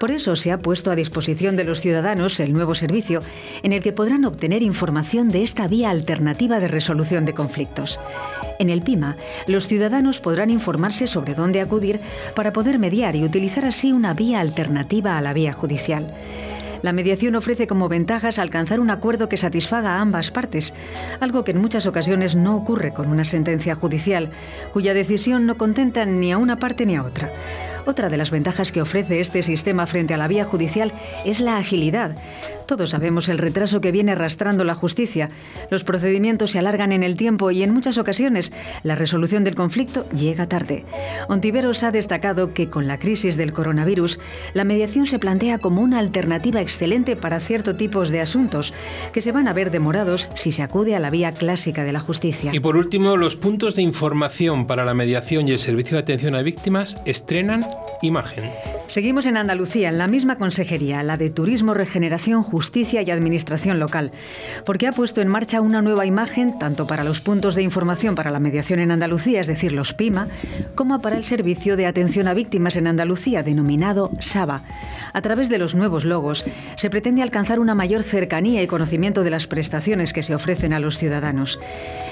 [0.00, 3.22] Por eso se ha puesto a disposición de los ciudadanos el nuevo servicio
[3.62, 8.00] en el que podrán obtener información de esta vía alternativa de resolución de conflictos.
[8.58, 12.00] En el PIMA, los ciudadanos podrán informarse sobre dónde acudir
[12.34, 16.12] para poder mediar y utilizar así una vía alternativa a la vía judicial.
[16.82, 20.74] La mediación ofrece como ventajas alcanzar un acuerdo que satisfaga a ambas partes,
[21.20, 24.30] algo que en muchas ocasiones no ocurre con una sentencia judicial,
[24.72, 27.30] cuya decisión no contenta ni a una parte ni a otra.
[27.86, 30.92] Otra de las ventajas que ofrece este sistema frente a la vía judicial
[31.24, 32.16] es la agilidad,
[32.66, 35.28] Todos sabemos el retraso que viene arrastrando la justicia.
[35.70, 38.52] Los procedimientos se alargan en el tiempo y en muchas ocasiones
[38.82, 40.84] la resolución del conflicto llega tarde.
[41.28, 44.18] Ontiveros ha destacado que con la crisis del coronavirus,
[44.52, 48.74] la mediación se plantea como una alternativa excelente para ciertos tipos de asuntos
[49.12, 52.00] que se van a ver demorados si se acude a la vía clásica de la
[52.00, 52.50] justicia.
[52.52, 56.34] Y por último, los puntos de información para la mediación y el servicio de atención
[56.34, 57.64] a víctimas estrenan
[58.02, 58.50] imagen.
[58.88, 64.10] Seguimos en Andalucía, en la misma consejería, la de Turismo, Regeneración, Justicia y Administración Local,
[64.64, 68.30] porque ha puesto en marcha una nueva imagen tanto para los puntos de información para
[68.30, 70.28] la mediación en Andalucía, es decir, los PIMA,
[70.74, 74.62] como para el Servicio de Atención a Víctimas en Andalucía, denominado SABA.
[75.12, 76.44] A través de los nuevos logos,
[76.76, 80.80] se pretende alcanzar una mayor cercanía y conocimiento de las prestaciones que se ofrecen a
[80.80, 81.58] los ciudadanos.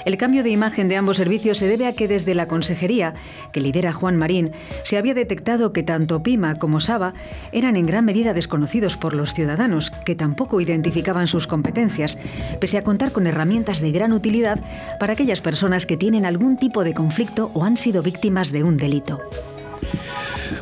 [0.05, 3.15] El cambio de imagen de ambos servicios se debe a que desde la consejería,
[3.53, 4.53] que lidera Juan Marín,
[4.83, 7.15] se había detectado que tanto PIMA como Saba
[7.53, 12.19] eran en gran medida desconocidos por los ciudadanos, que tampoco identificaban sus competencias,
[12.61, 14.61] pese a contar con herramientas de gran utilidad
[15.01, 18.77] para aquellas personas que tienen algún tipo de conflicto o han sido víctimas de un
[18.77, 19.21] delito.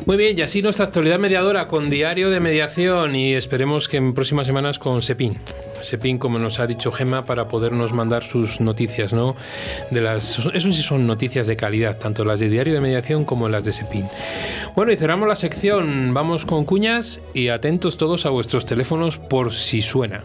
[0.05, 4.13] Muy bien, y así nuestra actualidad mediadora con diario de mediación y esperemos que en
[4.13, 5.37] próximas semanas con Sepin.
[5.81, 9.35] Sepin, como nos ha dicho Gema, para podernos mandar sus noticias, ¿no?
[9.91, 13.49] De las, eso sí son noticias de calidad, tanto las de diario de mediación como
[13.49, 14.05] las de Sepin.
[14.75, 19.53] Bueno, y cerramos la sección, vamos con cuñas y atentos todos a vuestros teléfonos por
[19.53, 20.23] si suena.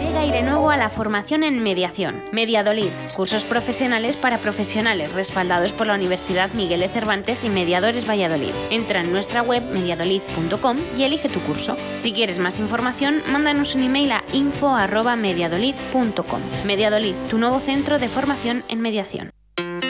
[0.00, 2.20] Llega Aire Nuevo a la formación en mediación.
[2.32, 8.50] Mediadolid, cursos profesionales para profesionales respaldados por la Universidad Miguel de Cervantes y Mediadores Valladolid.
[8.70, 11.76] Entra en nuestra web mediadolid.com y elige tu curso.
[11.94, 16.40] Si quieres más información, mándanos un email a info@mediadolid.com.
[16.66, 19.30] Mediadolid, tu nuevo centro de formación en mediación.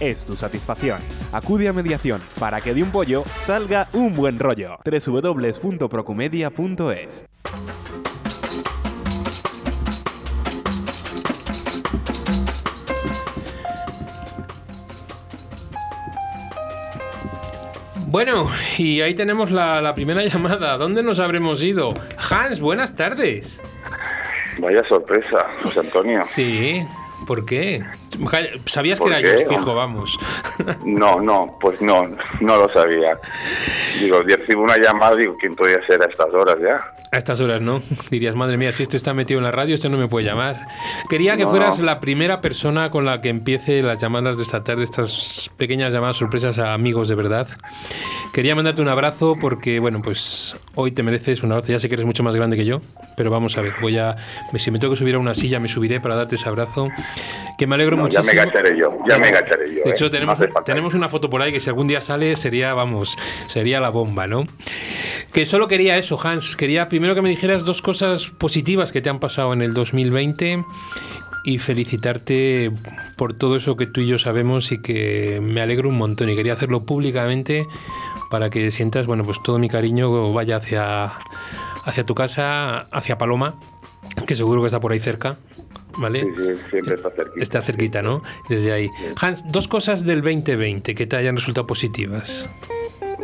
[0.00, 0.98] es tu satisfacción.
[1.32, 4.78] Acude a mediación para que de un pollo salga un buen rollo.
[4.84, 7.26] www.procumedia.es
[18.06, 20.76] Bueno, y ahí tenemos la, la primera llamada.
[20.76, 21.94] ¿Dónde nos habremos ido?
[22.30, 23.60] Hans, buenas tardes.
[24.58, 26.20] Vaya sorpresa, José Antonio.
[26.22, 26.82] Sí,
[27.26, 27.84] ¿por qué?
[28.66, 29.44] Sabías que ¿Por era qué?
[29.44, 30.16] yo, fijo, vamos.
[30.84, 32.06] No, no, pues no,
[32.40, 33.18] no lo sabía.
[34.00, 36.84] Digo, recibo una llamada, digo, ¿quién podría ser a estas horas ya?
[37.10, 37.82] A estas horas, ¿no?
[38.10, 40.66] Dirías, madre mía, si este está metido en la radio, este no me puede llamar.
[41.08, 41.84] Quería que No, fueras no.
[41.84, 46.16] la primera persona con la que empiece las llamadas de esta tarde, estas pequeñas llamadas
[46.16, 47.48] sorpresas a amigos de verdad.
[48.32, 51.72] Quería mandarte un abrazo porque, bueno, pues hoy te mereces un abrazo.
[51.72, 52.80] Ya sé que eres mucho más grande que yo,
[53.16, 54.16] pero vamos a ver, voy a.
[54.56, 56.88] Si me tengo que subir a una silla, me subiré para darte ese abrazo.
[57.56, 58.34] Que me alegro No, ya muchísimo.
[58.34, 59.84] me agacharé yo, ya me agacharé yo.
[59.84, 60.10] De hecho, ¿eh?
[60.10, 60.64] tenemos, hace falta.
[60.64, 64.26] tenemos una foto por ahí que si algún día sale sería, vamos, sería la bomba,
[64.26, 64.44] ¿no?
[65.32, 66.56] Que solo quería eso, Hans.
[66.56, 70.64] Quería primero que me dijeras dos cosas positivas que te han pasado en el 2020
[71.44, 72.72] y felicitarte
[73.16, 76.36] por todo eso que tú y yo sabemos y que me alegro un montón y
[76.36, 77.66] quería hacerlo públicamente
[78.30, 81.12] para que sientas, bueno, pues todo mi cariño vaya hacia,
[81.84, 83.54] hacia tu casa, hacia Paloma,
[84.26, 85.36] que seguro que está por ahí cerca,
[85.98, 86.20] ¿vale?
[86.20, 87.42] Sí, sí, siempre está cerquita.
[87.42, 88.22] Está cerquita, ¿no?
[88.48, 88.90] Desde ahí.
[89.20, 92.50] Hans, dos cosas del 2020 que te hayan resultado positivas.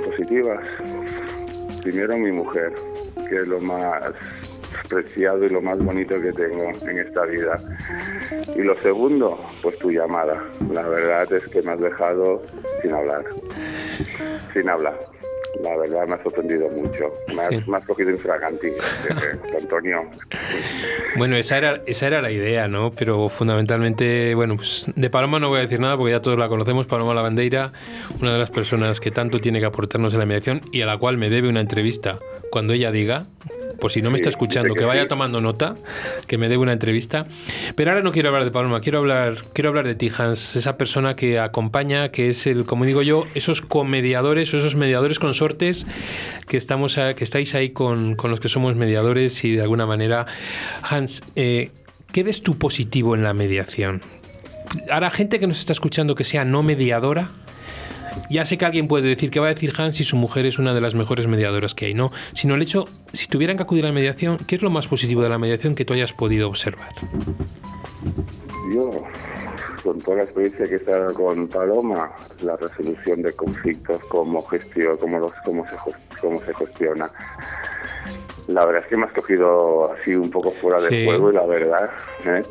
[0.04, 0.60] Positivas.
[1.82, 2.72] Primero mi mujer,
[3.28, 4.02] que es lo más
[4.88, 7.58] preciado y lo más bonito que tengo en esta vida.
[8.54, 10.42] Y lo segundo, pues tu llamada.
[10.72, 12.42] La verdad es que me has dejado
[12.82, 13.24] sin hablar.
[14.52, 14.98] Sin hablar.
[15.62, 17.12] La verdad me ha sorprendido mucho.
[17.34, 17.64] Me has, Sí.
[17.70, 18.74] me has cogido infraganti, eh,
[19.10, 20.08] eh, Antonio.
[21.16, 22.92] Bueno, esa era, esa era la idea, ¿no?
[22.92, 26.48] Pero fundamentalmente, bueno, pues de Paloma no voy a decir nada porque ya todos la
[26.48, 27.72] conocemos, Paloma Lavandeira,
[28.20, 30.96] una de las personas que tanto tiene que aportarnos en la mediación y a la
[30.98, 32.18] cual me debe una entrevista
[32.50, 33.26] cuando ella diga,
[33.80, 35.74] por si no me está escuchando, que vaya tomando nota,
[36.26, 37.26] que me dé una entrevista.
[37.74, 40.76] Pero ahora no quiero hablar de Paloma, quiero hablar, quiero hablar de ti, Hans, esa
[40.76, 45.86] persona que acompaña, que es el, como digo yo, esos comediadores o esos mediadores consortes
[46.46, 50.26] que estamos que estáis ahí con, con, los que somos mediadores y de alguna manera,
[50.82, 51.70] Hans, eh,
[52.12, 54.00] ¿qué ves tú positivo en la mediación?
[54.90, 57.30] Ahora, gente que nos está escuchando que sea no mediadora,
[58.28, 60.58] ya sé que alguien puede decir que va a decir Hans si su mujer es
[60.58, 63.84] una de las mejores mediadoras que hay, no, sino el hecho, si tuvieran que acudir
[63.84, 66.48] a la mediación, ¿qué es lo más positivo de la mediación que tú hayas podido
[66.48, 66.92] observar?
[68.72, 68.90] Yo,
[69.82, 75.18] con toda la experiencia que está con Paloma, la resolución de conflictos, cómo gestión, cómo,
[75.18, 75.76] los, cómo, se,
[76.20, 77.10] cómo se gestiona.
[78.48, 81.46] La verdad es que me has cogido así un poco fuera de juego y la
[81.46, 81.90] verdad,
[82.24, 82.42] ¿eh?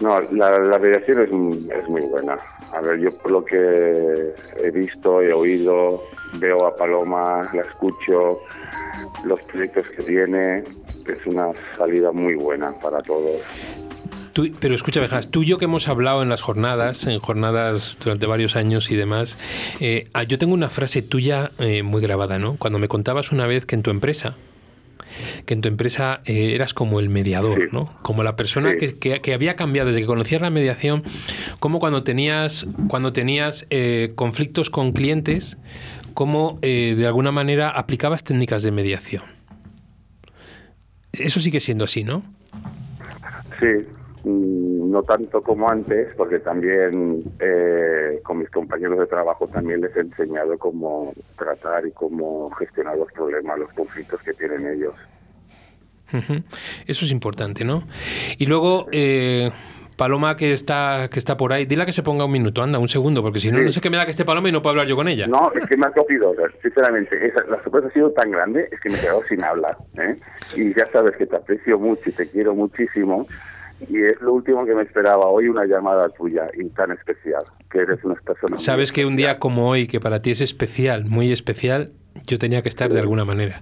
[0.00, 2.36] no, la, la mediación es, es muy buena
[2.72, 6.04] a ver, yo por lo que he visto, he oído,
[6.38, 8.40] veo a Paloma, la escucho,
[9.24, 10.64] los proyectos que tiene,
[11.06, 13.42] es una salida muy buena para todos.
[14.60, 18.56] pero escúchame, tú y yo que hemos hablado en las jornadas, en jornadas durante varios
[18.56, 19.36] años y demás,
[19.80, 22.56] eh, ah, yo tengo una frase tuya eh, muy grabada, ¿no?
[22.56, 24.34] Cuando me contabas una vez que en tu empresa,
[25.46, 27.90] que en tu empresa eh, eras como el mediador, ¿no?
[28.02, 31.02] Como la persona que, había cambiado desde que conocías la mediación,
[31.60, 35.58] como cuando tenías, cuando tenías eh, conflictos con clientes,
[36.14, 39.22] como eh, de alguna manera aplicabas técnicas de mediación.
[41.12, 42.22] Eso sigue siendo así, ¿no?
[43.60, 43.86] Sí,
[44.24, 47.24] mm, no tanto como antes, porque también
[48.22, 53.10] con mis compañeros de trabajo también les he enseñado cómo tratar y cómo gestionar los
[53.12, 54.94] problemas, los conflictos que tienen ellos.
[56.86, 57.84] Eso es importante, ¿no?
[58.38, 59.50] Y luego, eh,
[59.96, 62.88] Paloma que está, que está por ahí, dile que se ponga un minuto, anda, un
[62.88, 64.72] segundo, porque si no, no sé qué me da que esté Paloma y no puedo
[64.72, 65.26] hablar yo con ella.
[65.26, 68.90] No, es que me ha cogido, sinceramente, la sorpresa ha sido tan grande, es que
[68.90, 69.76] me he quedado sin hablar.
[69.98, 70.16] ¿eh?
[70.56, 73.26] Y ya sabes que te aprecio mucho y te quiero muchísimo.
[73.88, 77.78] Y es lo último que me esperaba hoy, una llamada tuya y tan especial, que
[77.78, 78.58] eres una persona.
[78.58, 81.90] Sabes que un día como hoy, que para ti es especial, muy especial,
[82.26, 83.60] yo tenía que estar de alguna manera.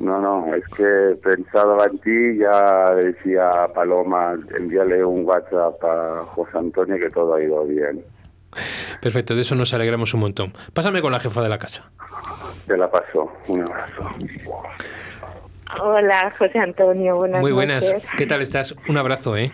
[0.00, 6.56] No, no, es que pensaba en ti, ya decía Paloma, envíale un WhatsApp a José
[6.56, 8.02] Antonio que todo ha ido bien.
[9.02, 10.54] Perfecto, de eso nos alegramos un montón.
[10.72, 11.90] Pásame con la jefa de la casa.
[12.66, 14.08] Te la paso, un abrazo.
[15.82, 18.74] Hola, José Antonio, buenas Muy buenas, ¿qué tal estás?
[18.88, 19.52] Un abrazo, ¿eh?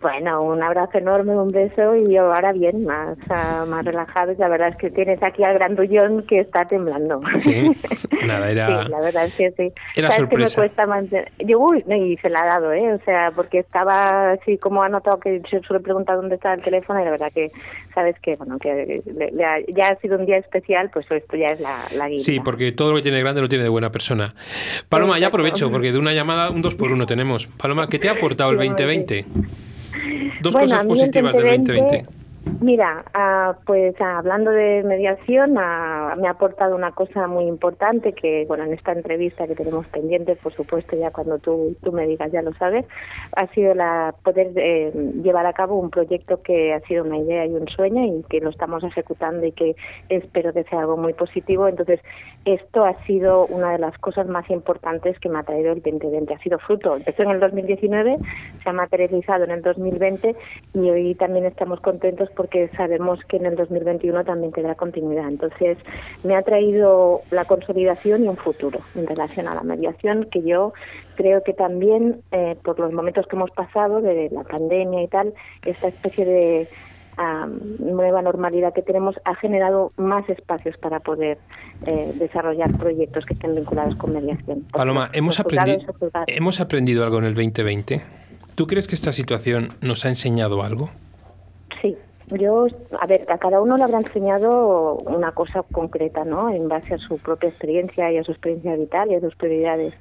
[0.00, 4.32] Bueno, un abrazo enorme, un beso y yo ahora bien, más, uh, más relajado.
[4.38, 7.20] La verdad es que tienes aquí al grandullón que está temblando.
[7.38, 7.70] Sí,
[8.26, 8.84] nada, era.
[8.84, 9.72] Sí, la verdad es que sí.
[9.96, 10.54] Era ¿Sabes sorpresa.
[10.54, 11.32] Que me cuesta mantener?
[11.38, 12.94] Yo, uy, y se la ha dado, ¿eh?
[12.94, 16.62] O sea, porque estaba así como ha notado que yo suele preguntar dónde está el
[16.62, 17.50] teléfono y la verdad que,
[17.94, 21.36] sabes que, bueno, que le, le ha, ya ha sido un día especial, pues esto
[21.36, 22.18] ya es la, la guía.
[22.18, 24.34] Sí, porque todo lo que tiene grande lo tiene de buena persona.
[24.88, 27.46] Paloma, ya aprovecho, porque de una llamada, un dos por uno tenemos.
[27.46, 29.26] Paloma, ¿qué te ha aportado el 2020?
[30.40, 32.21] Dos bueno, cosas positivas del 2020.
[32.60, 38.44] Mira, uh, pues hablando de mediación, uh, me ha aportado una cosa muy importante que,
[38.46, 42.32] bueno, en esta entrevista que tenemos pendiente, por supuesto, ya cuando tú, tú me digas,
[42.32, 42.84] ya lo sabes,
[43.36, 47.46] ha sido la poder eh, llevar a cabo un proyecto que ha sido una idea
[47.46, 49.76] y un sueño y que lo estamos ejecutando y que
[50.08, 51.68] espero que sea algo muy positivo.
[51.68, 52.00] Entonces,
[52.44, 56.34] esto ha sido una de las cosas más importantes que me ha traído el 2020.
[56.34, 58.18] Ha sido fruto, empezó en el 2019,
[58.62, 60.36] se ha materializado en el 2020
[60.74, 65.28] y hoy también estamos contentos porque sabemos que en el 2021 también tendrá continuidad.
[65.28, 65.78] Entonces,
[66.24, 70.72] me ha traído la consolidación y un futuro en relación a la mediación que yo
[71.16, 75.34] creo que también, eh, por los momentos que hemos pasado de la pandemia y tal,
[75.64, 76.68] esta especie de
[77.18, 81.38] um, nueva normalidad que tenemos ha generado más espacios para poder
[81.86, 84.62] eh, desarrollar proyectos que estén vinculados con mediación.
[84.72, 85.78] Paloma, ¿hemos, aprendi
[86.26, 88.02] ¿hemos aprendido algo en el 2020?
[88.54, 90.90] ¿Tú crees que esta situación nos ha enseñado algo?
[91.80, 91.96] Sí,
[92.36, 92.66] yo,
[93.00, 96.50] a ver, a cada uno le habrá enseñado una cosa concreta, ¿no?
[96.50, 99.94] En base a su propia experiencia y a su experiencia vital y a sus prioridades.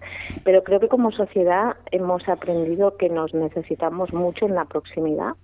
[0.44, 5.36] Pero creo que como sociedad hemos aprendido que nos necesitamos mucho en la proximidad,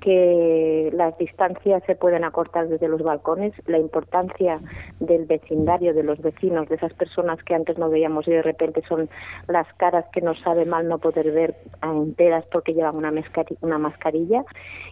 [0.00, 4.60] que las distancias se pueden acortar desde los balcones, la importancia
[5.00, 8.82] del vecindario, de los vecinos, de esas personas que antes no veíamos y de repente
[8.88, 9.08] son
[9.48, 13.12] las caras que nos sabe mal no poder ver enteras porque llevan una,
[13.60, 14.44] una mascarilla.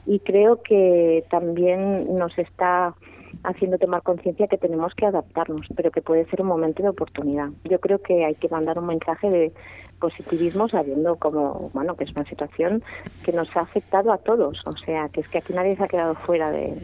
[0.06, 2.94] Y creo que también nos está
[3.42, 7.48] haciendo tomar conciencia que tenemos que adaptarnos, pero que puede ser un momento de oportunidad.
[7.64, 9.52] Yo creo que hay que mandar un mensaje de
[9.98, 12.82] positivismo sabiendo como bueno que es una situación
[13.24, 14.62] que nos ha afectado a todos.
[14.66, 16.74] O sea que es que aquí nadie se ha quedado fuera de,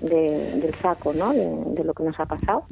[0.00, 2.64] de del saco no de, de, lo que nos ha pasado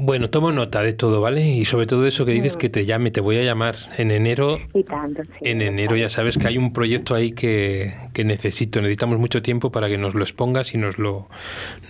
[0.00, 1.40] Bueno, tomo nota de todo, ¿vale?
[1.40, 4.58] Y sobre todo eso que dices que te llame, te voy a llamar en enero.
[4.72, 5.32] Y tanto, sí.
[5.42, 9.72] En enero ya sabes que hay un proyecto ahí que, que necesito, necesitamos mucho tiempo
[9.72, 11.26] para que nos lo expongas y nos lo,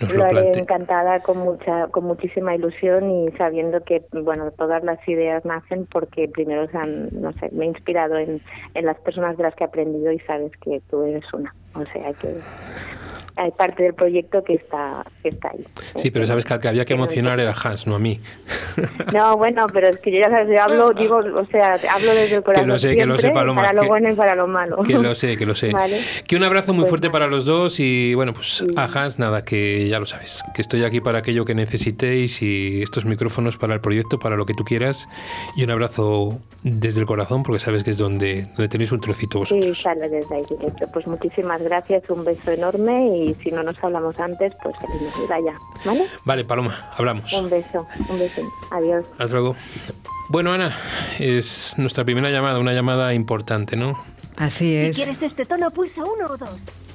[0.01, 5.07] nos lo lo encantada con mucha con muchísima ilusión y sabiendo que bueno todas las
[5.07, 8.41] ideas nacen porque primero se han, no sé me he inspirado en,
[8.73, 11.85] en las personas de las que he aprendido y sabes que tú eres una o
[11.85, 12.39] sea que
[13.39, 15.65] hay parte del proyecto que está que está ahí
[15.95, 18.19] Sí, pero sabes que al que había que emocionar era Hans, no a mí.
[19.13, 22.35] no bueno pero es que yo ya sabes yo hablo digo o sea hablo desde
[22.37, 24.35] el corazón lo sé, que lo sé, siempre, Paloma, para lo que- bueno y para
[24.35, 25.71] lo malo Que lo sé, que lo sé.
[25.71, 26.01] Vale.
[26.27, 27.19] Que un abrazo muy Pues fuerte nada.
[27.19, 30.83] para los dos y bueno, pues a Hans nada, que ya lo sabes, que estoy
[30.83, 34.63] aquí para aquello que necesitéis y estos micrófonos para el proyecto, para lo que tú
[34.63, 35.07] quieras
[35.55, 39.39] y un abrazo desde el corazón porque sabes que es donde, donde tenéis un trocito
[39.39, 39.77] vosotros.
[39.77, 40.87] Sí, sale desde ahí directo.
[40.91, 45.53] Pues muchísimas gracias, un beso enorme y si no nos hablamos antes, pues feliz Navidad
[45.53, 46.07] ya, ¿vale?
[46.25, 47.31] Vale, Paloma, hablamos.
[47.33, 48.41] Un beso, un beso.
[48.71, 49.05] Adiós.
[49.17, 49.55] Hasta luego.
[50.29, 50.77] Bueno, Ana,
[51.19, 53.97] es nuestra primera llamada, una llamada importante, ¿no?
[54.37, 54.97] Así es.
[54.99, 56.49] este tono, pulsa uno o dos.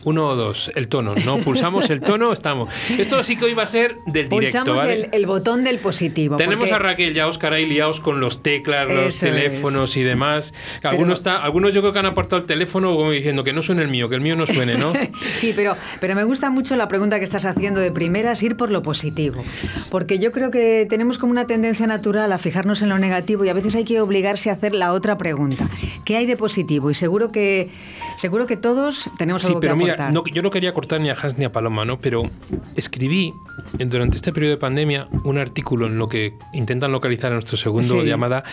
[0.05, 1.39] Uno o dos, el tono, ¿no?
[1.45, 2.69] Pulsamos el tono, estamos.
[2.99, 4.93] Esto sí que hoy va a ser del directo, Pulsamos ¿vale?
[4.95, 6.37] el, el botón del positivo.
[6.37, 9.97] Tenemos porque- a Raquel y a Óscar ahí liados con los teclas, los Eso teléfonos
[9.97, 10.55] y demás.
[10.83, 13.83] Algunos, está, algunos yo creo que han apartado el teléfono como diciendo que no suene
[13.83, 14.93] el mío, que el mío no suene, ¿no?
[15.35, 18.71] Sí, pero, pero me gusta mucho la pregunta que estás haciendo de primeras, ir por
[18.71, 19.43] lo positivo.
[19.91, 23.49] Porque yo creo que tenemos como una tendencia natural a fijarnos en lo negativo y
[23.49, 25.69] a veces hay que obligarse a hacer la otra pregunta.
[26.05, 26.91] ¿Qué hay de positivo?
[26.91, 27.71] Y seguro que,
[28.17, 31.11] seguro que todos tenemos Sí, algo pero que mira, no, yo no quería cortar ni
[31.11, 31.99] a Hans ni a Paloma, ¿no?
[31.99, 32.31] Pero
[32.77, 33.33] escribí
[33.79, 38.01] durante este periodo de pandemia un artículo en lo que intentan localizar a nuestro segundo
[38.01, 38.07] Sí.
[38.07, 38.45] llamada,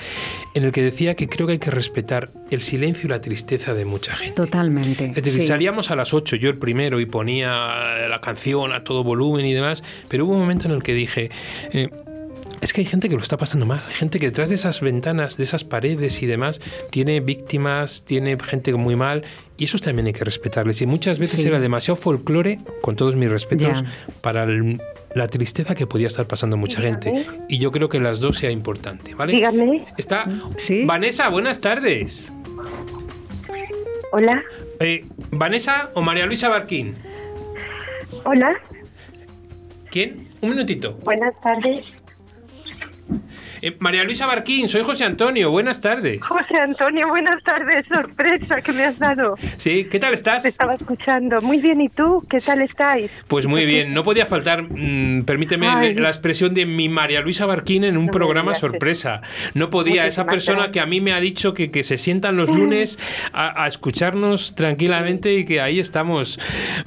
[0.54, 3.74] en el que decía que creo que hay que respetar el silencio y la tristeza
[3.74, 4.36] de mucha gente.
[4.36, 5.06] Totalmente.
[5.16, 5.48] Es decir, sí.
[5.48, 9.54] salíamos a las 8, yo el primero, y ponía la canción a todo volumen y
[9.54, 11.30] demás, pero hubo un momento en el que dije,
[11.74, 11.89] eh,
[12.62, 14.82] es que hay gente que lo está pasando mal, hay gente que detrás de esas
[14.82, 19.24] ventanas, de esas paredes y demás, tiene víctimas, tiene gente muy mal,
[19.57, 20.82] y esos también hay que respetarles.
[20.82, 21.47] Y muchas veces Sí.
[21.47, 23.84] era demasiado folclore, con todos mis respetos,
[24.22, 24.80] para el-
[25.16, 27.26] la tristeza que podía estar pasando mucha gente.
[27.49, 29.34] Y yo creo que las dos sea importante, ¿vale?
[29.34, 29.86] Dígame.
[29.97, 30.26] Está
[30.57, 30.86] Sí.
[30.86, 32.32] Vanessa, buenas tardes.
[34.14, 34.41] Hola.
[34.80, 36.93] Eh, Vanessa o María Luisa Barquín.
[38.26, 38.53] Hola.
[39.89, 40.28] ¿Quién?
[40.41, 40.93] Un minutito.
[41.03, 41.84] Buenas tardes.
[43.62, 46.22] Eh, María Luisa Barquín, soy José Antonio, buenas tardes.
[46.22, 47.86] José Antonio, buenas tardes.
[47.88, 49.36] Sorpresa que me has dado.
[49.57, 50.43] Sí, ¿qué tal estás?
[50.43, 51.41] Te estaba escuchando.
[51.41, 52.26] Muy bien, ¿y tú?
[52.30, 53.12] ¿Qué tal estáis?
[53.28, 55.93] Pues muy bien, no podía faltar, mm, permíteme Ay.
[55.95, 59.22] la expresión de mi María Luisa Barquín en un programa sorpresa.
[59.53, 60.74] No podía, esa persona gracias.
[60.74, 62.97] que a mí me ha dicho que, que se sientan los lunes
[63.34, 66.39] a, a escucharnos tranquilamente y que ahí estamos.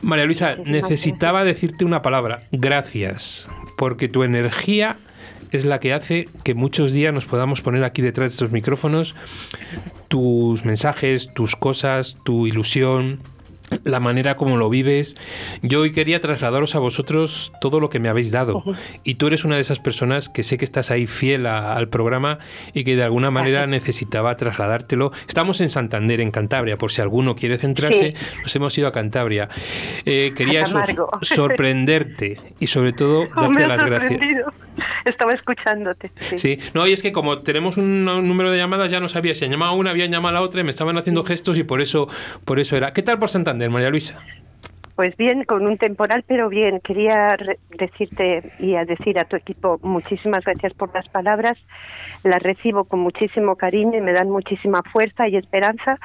[0.03, 4.97] María Luisa, Muchísimas necesitaba decirte una palabra, gracias, porque tu energía
[5.59, 9.15] es la que hace que muchos días nos podamos poner aquí detrás de estos micrófonos
[10.09, 13.21] tus mensajes, tus cosas, tu ilusión,
[13.83, 15.17] la manera como lo vives.
[15.63, 18.63] Yo hoy quería trasladaros a vosotros todo lo que me habéis dado.
[19.03, 21.89] Y tú eres una de esas personas que sé que estás ahí fiel a- al
[21.89, 22.39] programa
[22.75, 25.11] y que de alguna manera necesitaba trasladártelo.
[25.27, 28.27] Estamos en Santander, en Cantabria, por si alguno quiere centrarse, Sí.
[28.43, 29.49] nos hemos ido a Cantabria.
[30.05, 30.81] Eh, quería eso,
[31.23, 34.21] sorprenderte y sobre todo darte las gracias.
[35.05, 36.11] Estaba escuchándote.
[36.18, 36.39] Sí.
[36.39, 39.45] Sí, no, y es que como tenemos un, número de llamadas, ya no sabía si
[39.45, 41.64] han llamado a una, habían llamado a la otra, y me estaban haciendo gestos y
[41.64, 42.09] por eso,
[42.45, 42.93] por eso era.
[42.93, 44.20] ¿Qué tal por Santander, María Luisa?
[44.97, 46.81] Pues bien, con un temporal, pero bien.
[46.81, 47.37] Quería
[47.70, 51.59] decirte y a decir a tu equipo muchísimas gracias por las palabras.
[52.25, 55.99] Las recibo con muchísimo cariño y me dan muchísima fuerza y esperanza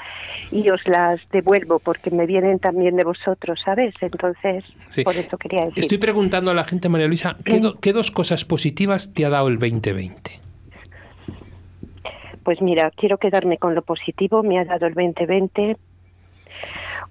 [0.52, 3.94] y os las devuelvo porque me vienen también de vosotros, ¿sabes?
[4.02, 5.04] Entonces, Sí.
[5.04, 5.80] por eso quería decir.
[5.80, 9.30] Estoy preguntando a la gente, María Luisa, ¿qué, do- qué dos cosas positivas te ha
[9.30, 10.40] dado el 2020?
[12.44, 14.44] Pues mira, quiero quedarme con lo positivo.
[14.44, 15.78] Me ha dado el 2020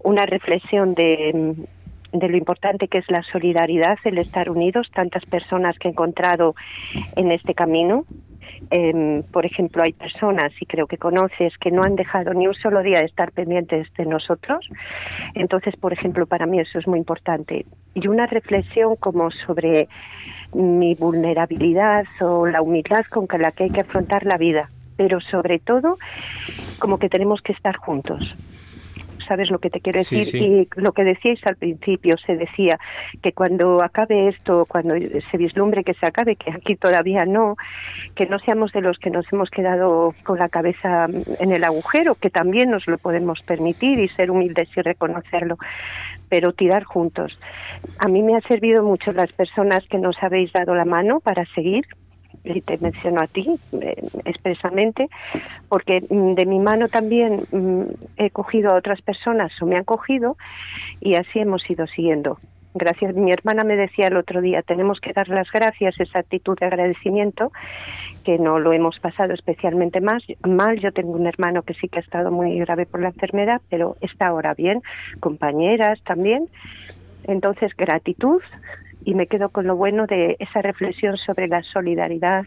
[0.04, 1.54] una reflexión de,
[2.12, 6.54] de lo importante que es la solidaridad, el estar unidos, tantas personas que he encontrado
[7.16, 8.04] en este camino.
[8.70, 12.54] Em, por ejemplo, hay personas, y creo que conoces, que no han dejado ni un
[12.54, 14.68] solo día de estar pendientes de nosotros.
[15.34, 17.66] Entonces, por ejemplo, para mí eso es muy importante.
[17.94, 19.88] Y una reflexión como sobre
[20.52, 25.59] mi vulnerabilidad o la humildad con la que hay que afrontar la vida, pero sobre
[25.59, 25.98] todo
[26.78, 28.34] como que tenemos que estar juntos.
[29.29, 30.41] ¿Sabes lo que te quiero Sí, decir?
[30.41, 30.45] sí.
[30.76, 32.79] Y lo que decíais al principio, se decía
[33.22, 34.95] que cuando acabe esto, cuando
[35.31, 37.57] se vislumbre que se acabe, que aquí todavía no,
[38.14, 41.07] que no seamos de los que nos hemos quedado con la cabeza
[41.41, 45.59] en el agujero, que también nos lo podemos permitir y ser humildes y reconocerlo,
[46.31, 47.39] pero tirar juntos.
[47.99, 51.45] A mí me ha servido mucho las personas que nos habéis dado la mano para
[51.55, 51.85] seguir
[52.64, 55.09] te menciono a ti eh, expresamente,
[55.68, 57.82] porque mm, de mi mano también mm,
[58.16, 60.36] he cogido a otras personas o me han cogido
[61.01, 62.38] y así hemos ido siguiendo.
[62.74, 63.14] Gracias.
[63.14, 66.66] Mi hermana me decía el otro día, tenemos que dar las gracias, esa actitud de
[66.66, 67.51] agradecimiento,
[68.24, 70.78] que no lo hemos pasado especialmente más, mal.
[70.78, 73.96] Yo tengo un hermano que sí que ha estado muy grave por la enfermedad, pero
[74.01, 74.82] está ahora bien,
[75.18, 76.49] compañeras también.
[77.24, 78.42] Entonces, gratitud,
[79.09, 82.44] y me quedo con lo bueno de esa reflexión sobre la solidaridad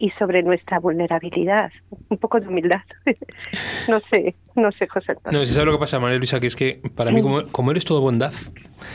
[0.00, 1.70] y sobre nuestra vulnerabilidad.
[2.08, 2.80] Un poco de humildad.
[3.88, 5.12] no sé, no sé, José.
[5.12, 5.38] Antonio.
[5.38, 7.84] No, sabes lo que pasa, María Luisa, que es que para mí, como, como eres
[7.84, 8.32] todo bondad.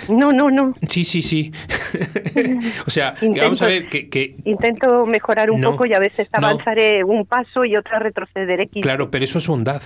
[0.09, 0.73] No, no, no.
[0.89, 1.53] Sí, sí, sí.
[2.85, 5.99] o sea, Intento- vamos a ver que, que- Intento mejorar un No, poco y a
[5.99, 6.45] veces no.
[6.45, 8.67] avanzaré un paso y otra retrocederé.
[8.67, 9.81] Claro, pero eso es bondad.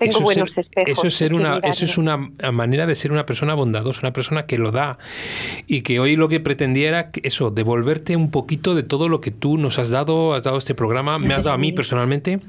[0.00, 0.98] Tengo eso es buenos ser, espejos.
[0.98, 2.16] Eso es, ser una, eso es una
[2.52, 4.98] manera de ser una persona bondadosa, una persona que lo da.
[5.66, 9.20] Y que hoy lo que pretendía era que- eso, devolverte un poquito de todo lo
[9.20, 12.40] que tú nos has dado, has dado este programa, me has dado a mí personalmente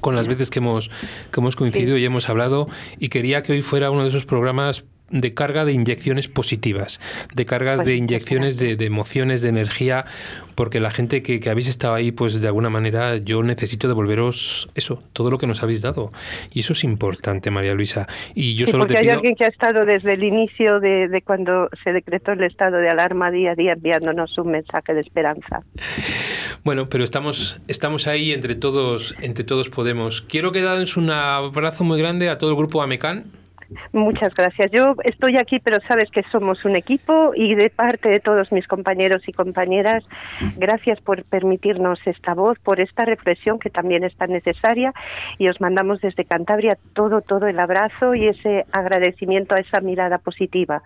[0.00, 0.90] con las veces que hemos,
[1.32, 2.68] que hemos coincidido y hemos hablado
[2.98, 7.00] y quería que hoy fuera uno de esos programas de carga de inyecciones positivas,
[7.34, 10.06] de cargas Pues de inyecciones de, de emociones, de energía,
[10.54, 14.68] porque la gente que, que habéis estado ahí, pues de alguna manera yo necesito devolveros
[14.74, 16.12] eso, todo lo que nos habéis dado.
[16.52, 18.06] Y eso es importante, María Luisa.
[18.34, 21.08] Y yo Sí, solo porque te hay alguien que ha estado desde el inicio de,
[21.08, 25.00] de cuando se decretó el estado de alarma día a día enviándonos un mensaje de
[25.00, 25.62] esperanza.
[26.62, 30.22] Bueno, pero estamos, estamos ahí entre todos, entre todos podemos.
[30.22, 33.43] Quiero que daos un abrazo muy grande a todo el grupo Amecan.
[33.92, 34.70] Muchas gracias.
[34.72, 38.66] Yo estoy aquí, pero sabes que somos un equipo y de parte de todos mis
[38.66, 40.04] compañeros y compañeras,
[40.56, 44.92] gracias por permitirnos esta voz, por esta reflexión que también es tan necesaria
[45.38, 50.18] y os mandamos desde Cantabria todo, todo el abrazo y ese agradecimiento a esa mirada
[50.18, 50.82] positiva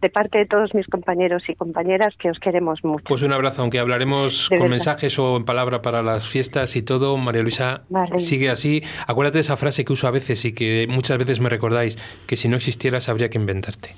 [0.00, 3.04] de parte de todos mis compañeros y compañeras que os queremos mucho.
[3.08, 4.70] Pues un abrazo, aunque hablaremos De con verdad.
[4.70, 7.16] mensajes o en palabra para las fiestas y todo.
[7.16, 8.18] María Luisa, Vale.
[8.18, 8.82] sigue así.
[9.06, 11.96] Acuérdate de esa frase que uso a veces y que muchas veces me recordáis,
[12.26, 13.94] que si no existieras habría que inventarte.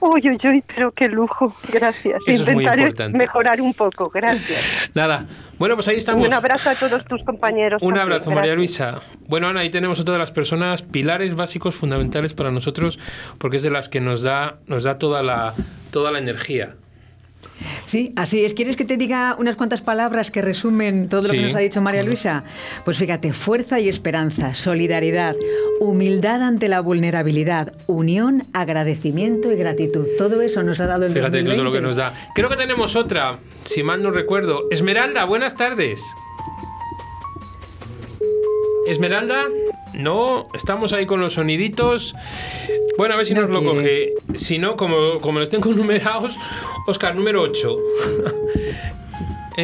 [0.00, 1.54] Uy, uy, uy, pero qué lujo.
[1.72, 2.20] Gracias.
[2.26, 3.16] Eso es muy importante.
[3.16, 4.10] mejorar un poco.
[4.10, 4.60] Gracias.
[4.94, 5.26] Nada,
[5.58, 6.26] bueno, pues ahí estamos.
[6.26, 7.80] Un abrazo a todos tus compañeros.
[7.82, 8.02] Un también.
[8.02, 8.90] abrazo, María Gracias.
[8.90, 9.00] Luisa.
[9.26, 12.98] Bueno, Ana, ahí tenemos otra de las personas, pilares básicos fundamentales para nosotros,
[13.38, 15.54] porque es de las que nos da, nos da toda la,
[15.90, 16.76] toda la energía.
[17.86, 18.52] Sí, así es.
[18.54, 21.36] ¿Quieres que te diga unas cuantas palabras que resumen todo lo Sí.
[21.36, 22.44] que nos ha dicho María Luisa?
[22.84, 25.34] Pues fíjate, fuerza y esperanza, solidaridad,
[25.80, 30.06] humildad ante la vulnerabilidad, unión, agradecimiento y gratitud.
[30.18, 31.86] Todo eso nos ha dado el Fíjate todo lo que 2020.
[31.88, 32.14] nos da.
[32.34, 34.66] Creo que tenemos otra, si mal no recuerdo.
[34.70, 36.02] Esmeralda, buenas tardes.
[38.86, 39.44] Esmeralda,
[39.94, 42.14] no, estamos ahí con los soniditos.
[42.98, 44.12] Bueno, a ver si No nos lo coge.
[44.34, 46.36] Si no, como, como los tengo numerados,
[46.86, 47.76] Oscar, número 8.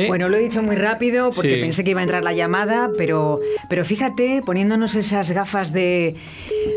[0.08, 1.60] Bueno, lo he dicho muy rápido porque Sí.
[1.60, 6.16] pensé que iba a entrar la llamada, pero, pero fíjate, poniéndonos esas gafas de,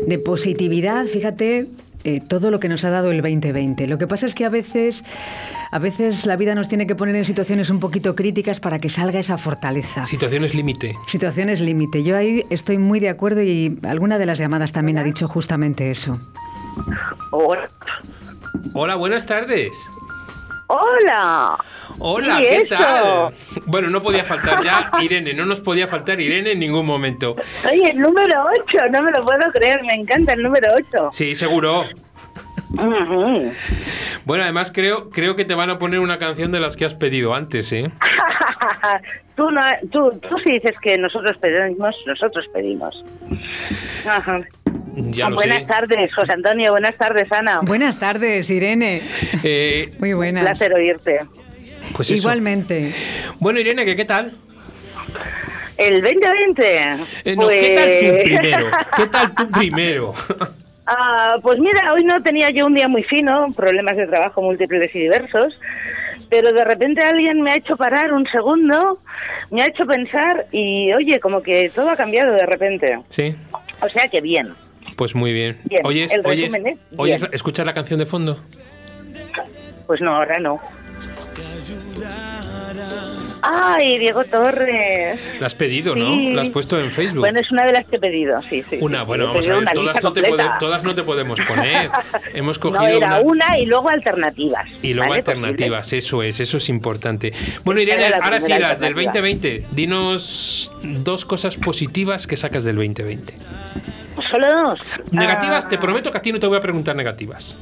[0.06, 1.66] de positividad, fíjate
[2.04, 3.86] eh, todo lo que nos ha dado el 2020.
[3.86, 5.02] Lo que pasa es que a veces,
[5.70, 8.90] a veces la vida nos tiene que poner en situaciones un poquito críticas para que
[8.90, 10.04] salga esa fortaleza.
[10.04, 10.94] Situaciones límite.
[11.06, 12.02] Situaciones límite.
[12.02, 15.90] Yo ahí estoy muy de acuerdo y alguna de las llamadas también ha dicho justamente
[15.90, 16.20] eso.
[17.30, 17.70] Hola.
[18.74, 19.72] Hola, buenas tardes.
[20.68, 21.56] Hola.
[21.98, 22.76] Hola, ¿Y ¿qué eso?
[22.76, 23.34] tal?
[23.66, 27.36] Bueno, no podía faltar ya Irene, no nos podía faltar Irene en ningún momento.
[27.70, 31.08] Oye, el número 8, no me lo puedo creer, me encanta el número 8.
[31.12, 31.84] Sí, seguro.
[34.24, 36.94] Bueno, además creo, creo que te van a poner una canción de las que has
[36.94, 37.90] pedido antes, ¿eh?
[39.36, 39.60] tú, no,
[39.92, 43.04] tú, tú sí dices que nosotros pedimos, nosotros pedimos.
[44.06, 44.40] Ajá.
[44.96, 45.66] Ya lo buenas sé.
[45.66, 47.60] tardes, José Antonio, buenas tardes, Ana.
[47.62, 49.02] Buenas tardes, Irene.
[49.44, 50.42] Eh, Muy Un buenas.
[50.44, 51.20] placer oírte.
[51.94, 52.10] pues.
[52.10, 52.94] Igualmente.
[53.38, 54.32] Bueno, Irene, ¿qué, qué tal?
[55.76, 56.78] El 2020.
[57.24, 57.60] Eh, no, pues...
[57.60, 58.70] ¿Qué tal tú primero?
[58.96, 60.14] ¿Qué tal tú primero?
[60.86, 64.94] Ah, pues mira, hoy no tenía yo un día muy fino, problemas de trabajo múltiples
[64.94, 65.58] y diversos,
[66.30, 68.98] pero de repente alguien me ha hecho parar un segundo,
[69.50, 73.00] me ha hecho pensar y oye, como que todo ha cambiado de repente.
[73.08, 73.34] Sí,
[73.82, 74.54] O sea que bien.
[74.96, 75.58] Pues muy bien.
[75.64, 77.28] Bien, Oyes, el oyes, es oyes-.
[77.32, 78.40] ¿Escuchas la canción de fondo?
[79.86, 80.60] Pues no, ahora no.
[83.42, 85.20] Ay, Diego Torres.
[85.40, 86.00] La has pedido, Sí.
[86.00, 86.16] ¿no?
[86.34, 87.20] La has puesto en Facebook.
[87.20, 88.78] Bueno, es una de las que he pedido, sí, sí.
[88.80, 91.90] una, bueno, vamos a ver, todas no, te pode- todas no te podemos poner.
[92.34, 93.20] Hemos cogido No, era una...
[93.20, 93.58] una...
[93.58, 94.66] y luego alternativas.
[94.82, 95.20] Y luego ¿vale?
[95.20, 97.32] alternativas, eso es, eso es importante.
[97.64, 99.12] Bueno, Irene, ahora sí, las del alternativa.
[99.12, 99.66] 2020.
[99.72, 103.34] Dinos dos cosas positivas que sacas del 2020.
[104.30, 104.78] Solo dos.
[105.12, 107.56] Negativas, Ah, te prometo que a ti no te voy a preguntar negativas.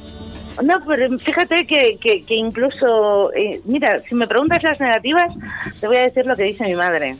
[0.63, 5.33] No, pero fíjate que, que, que incluso, eh, mira, si me preguntas las negativas,
[5.81, 7.17] te voy a decir lo que dice mi madre,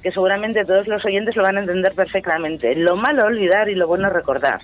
[0.00, 2.74] que seguramente todos los oyentes lo van a entender perfectamente.
[2.76, 4.60] Lo malo olvidar y lo bueno recordar.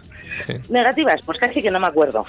[0.69, 2.25] Negativas, pues casi que no me acuerdo.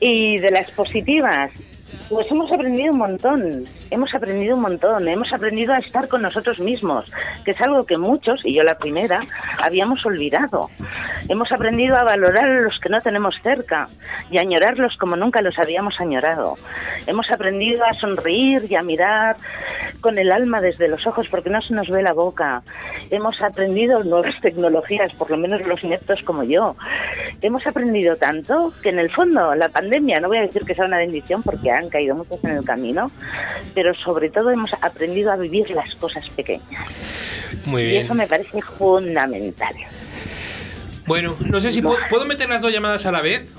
[0.00, 1.50] Y de las positivas,
[2.08, 6.58] pues hemos aprendido un montón, hemos aprendido un montón, hemos aprendido a estar con nosotros
[6.58, 7.10] mismos,
[7.44, 9.20] que es algo que muchos, y yo la primera,
[9.62, 10.70] habíamos olvidado.
[11.28, 13.88] Hemos aprendido a valorar a los que no tenemos cerca
[14.30, 16.56] y a añorarlos como nunca los habíamos añorado.
[17.06, 19.36] Hemos aprendido a sonreír y a mirar
[20.00, 22.62] con el alma desde los ojos porque no se nos ve la boca.
[23.10, 26.76] Hemos aprendido nuevas tecnologías, por lo menos los nietos como yo.
[27.42, 30.86] Hemos aprendido tanto que en el fondo la pandemia, no voy a decir que sea
[30.86, 33.10] una bendición porque han caído muchos en el camino,
[34.04, 36.86] sobre todo hemos aprendido a vivir las cosas pequeñas.
[37.66, 38.04] Muy Y bien.
[38.06, 39.74] eso me parece fundamental.
[41.06, 43.52] Bueno, no sé si puedo, ¿puedo meter las dos llamadas a la vez.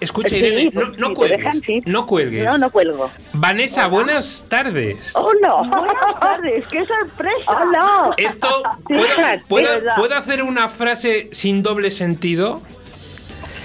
[0.00, 1.38] Escucha, Sí, Irene, pues, no, no si te cuelgues.
[1.38, 1.82] dejan, sí.
[1.86, 2.44] No cuelgues.
[2.44, 3.08] No, no cuelgo.
[3.34, 5.12] Vanessa, buenas tardes.
[5.14, 5.54] ¡Hola!
[5.68, 7.46] Buenas tardes, qué sorpresa.
[7.46, 8.14] ¡Hola!
[8.18, 9.94] Esto, Sí, ¿puedo, sí, puedo- verdad.
[9.96, 12.60] puedo hacer una frase sin doble sentido?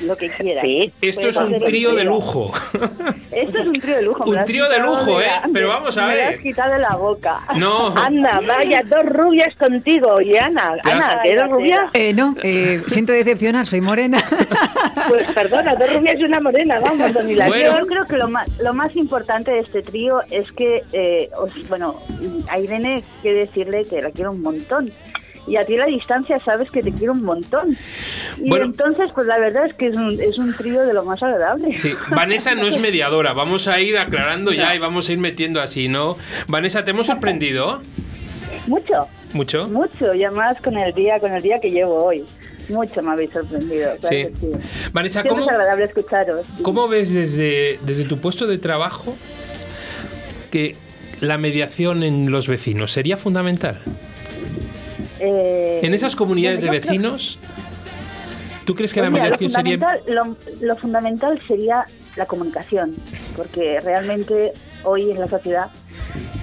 [0.04, 0.64] Lo que quieras.
[0.64, 0.92] Sí.
[1.02, 2.52] Esto es un trío que de lujo.
[3.32, 4.26] Esto es un trío de lujo.
[4.26, 5.28] me Un trío de lujo, ¿eh?
[5.54, 6.34] Pero vamos a me ver.
[6.36, 7.40] has quitado la boca.
[7.56, 7.88] No.
[7.98, 10.22] Anda, vaya, dos rubias contigo.
[10.22, 10.76] Y Ana.
[10.84, 11.90] Ana, ¿que eres rubia?
[11.94, 14.24] Eh, no, eh, siento decepcionar, soy morena.
[15.08, 17.54] Pues perdona, dos rubias y una morena, vamos, don Hilario.
[17.54, 17.80] Bueno.
[17.80, 21.68] Yo creo que lo más, lo más importante de este trío es que, eh, os-
[21.70, 22.02] bueno,
[22.50, 24.92] a Irene quiero decirle que la quiero un montón.
[25.48, 27.78] Y a ti a la distancia sabes que te quiero un montón.
[28.38, 28.66] Y Bueno.
[28.66, 31.78] entonces, pues la verdad es que es un, es un trío de lo más agradable.
[31.80, 33.34] Sí, Vanessa no es mediadora.
[33.34, 36.18] Vamos a ir aclarando ya y vamos a ir metiendo así, ¿no?
[36.48, 37.82] Vanessa, ¿te hemos sorprendido?
[38.68, 39.68] Mucho, ¿Mucho?
[39.70, 40.14] mucho.
[40.14, 42.26] Y además con el día, con el día que llevo hoy.
[42.70, 43.96] Mucho me habéis sorprendido.
[44.02, 44.24] claro Sí.
[44.34, 44.90] que sí.
[44.92, 46.46] Vanessa, ¿cómo, es agradable escucharos.
[46.62, 49.16] ¿cómo ves desde, desde tu puesto de trabajo
[50.52, 50.76] que
[51.22, 53.78] la mediación en los vecinos sería fundamental?
[55.20, 57.40] Eh, En esas comunidades de creo- vecinos,
[58.66, 59.78] ¿tú crees que Pues la mira, lo, mediación sería...
[59.78, 60.16] fundamental,
[60.62, 62.94] lo, lo fundamental sería la comunicación,
[63.36, 64.54] porque realmente
[64.84, 65.70] hoy en la sociedad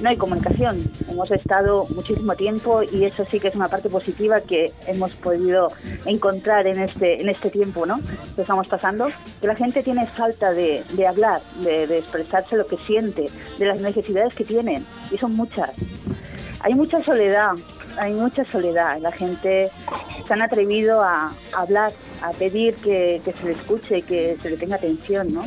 [0.01, 0.83] no hay comunicación.
[1.11, 5.73] Hemos estado muchísimo tiempo y eso sí que es una parte positiva que hemos podido
[6.07, 8.01] encontrar en este en este tiempo, ¿no?
[8.37, 9.09] Que estamos pasando,
[9.41, 13.67] que la gente tiene falta de, de hablar, de, de expresarse lo que siente, de
[13.67, 15.71] las necesidades que tienen y son muchas.
[16.61, 17.53] Hay mucha soledad,
[17.99, 18.99] hay mucha soledad.
[19.01, 19.71] La gente
[20.27, 21.93] se han atrevido a hablar,
[22.23, 25.45] a pedir que, se le escuche, que se le tenga atención, ¿no?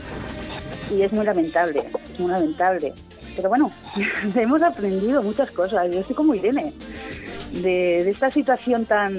[0.92, 1.84] Y es muy lamentable,
[2.14, 2.94] es muy lamentable.
[3.36, 3.72] Pero bueno,
[4.36, 5.90] hemos aprendido muchas cosas.
[5.92, 6.74] Yo estoy como Irene,
[7.52, 9.18] de, de esta situación tan,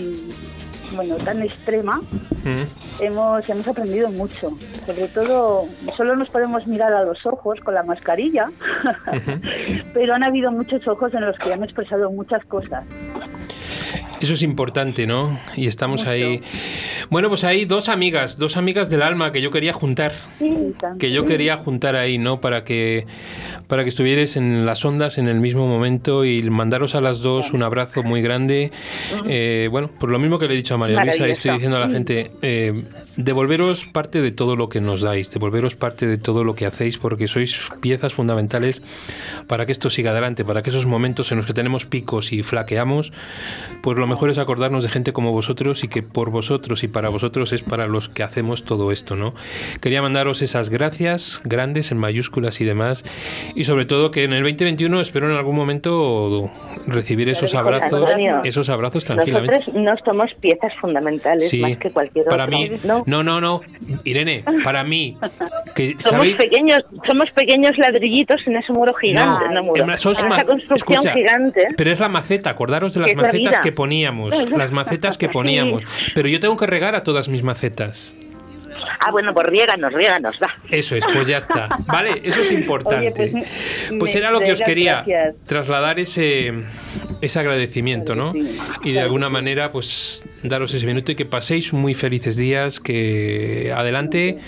[0.95, 2.01] bueno, tan extrema,
[2.45, 3.03] Mm.
[3.03, 4.51] hemos, hemos aprendido mucho.
[4.87, 5.65] Sobre todo,
[5.97, 8.51] solo nos podemos mirar a los ojos con la mascarilla,
[9.95, 12.85] pero han habido muchos ojos en los que han expresado muchas cosas.
[14.21, 15.39] Eso es importante, ¿no?
[15.57, 16.43] Y estamos ahí.
[17.11, 20.13] Bueno, pues hay dos amigas, dos amigas del alma que yo quería juntar.
[20.99, 22.41] Que yo quería juntar ahí, ¿no?
[22.41, 23.07] Para que,
[23.67, 27.53] para que estuvierais en las ondas en el mismo momento y mandaros a las dos
[27.53, 28.73] un abrazo muy grande.
[29.27, 31.81] Eh, bueno, por lo mismo que le he dicho a María Luisa, estoy diciendo a
[31.81, 32.75] la gente, eh,
[33.19, 36.99] devolveros parte de todo lo que nos dais, devolveros parte de todo lo que hacéis,
[36.99, 38.81] porque sois piezas fundamentales
[39.49, 42.45] para que esto siga adelante, para que esos momentos en los que tenemos picos y
[42.45, 43.13] flaqueamos,
[43.83, 47.09] pues lo mejor es acordarnos de gente como vosotros y que por vosotros y para
[47.09, 49.35] vosotros es para los que hacemos todo esto, ¿no?
[49.81, 53.05] Quería mandaros esas gracias grandes en mayúsculas y demás,
[53.57, 56.51] y sobre todo que en el 2021 espero en algún momento
[56.87, 58.11] recibir esos abrazos,
[58.45, 59.59] esos abrazos tranquilamente.
[59.59, 62.57] Nosotros no somos piezas fundamentales Sí, más que cualquier para otro.
[62.57, 63.05] mí, ¿no?
[63.09, 63.63] No, no, no,
[64.05, 65.17] Irene, para mí,
[65.75, 69.83] que Somos sabéis, pequeños, somos pequeños ladrillitos en ese muro gigante, no, muro.
[69.83, 70.13] En esa
[70.45, 71.69] construcción escucha, gigante.
[71.77, 75.83] Pero es la maceta, acordaros de las macetas que poníamos, las macetas que poníamos.
[76.15, 78.15] Pero yo tengo que regar a todas mis macetas.
[79.01, 80.55] Ah, bueno, pues riéganos, riéganos, va.
[80.71, 81.69] Eso es, pues ya está.
[81.87, 83.23] Vale, eso es importante.
[83.23, 85.37] Oye, pues, Pues me- era lo que os quería gracias.
[85.47, 86.53] trasladar ese
[87.21, 88.33] ese agradecimiento, ¿no?
[88.85, 93.73] Y de alguna manera, pues daros ese minuto y que paséis muy felices días, que
[93.77, 94.39] adelante,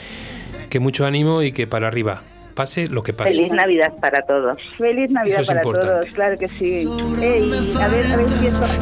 [0.69, 2.23] que mucho ánimo y que para arriba.
[2.55, 3.35] Pase lo que pase.
[3.35, 4.59] Feliz Navidad para todos.
[4.77, 5.93] Feliz Navidad es para importante.
[6.03, 6.87] todos, claro que sí.
[7.23, 8.17] Ey, a ver, a ver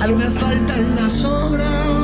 [0.01, 0.17] a ver-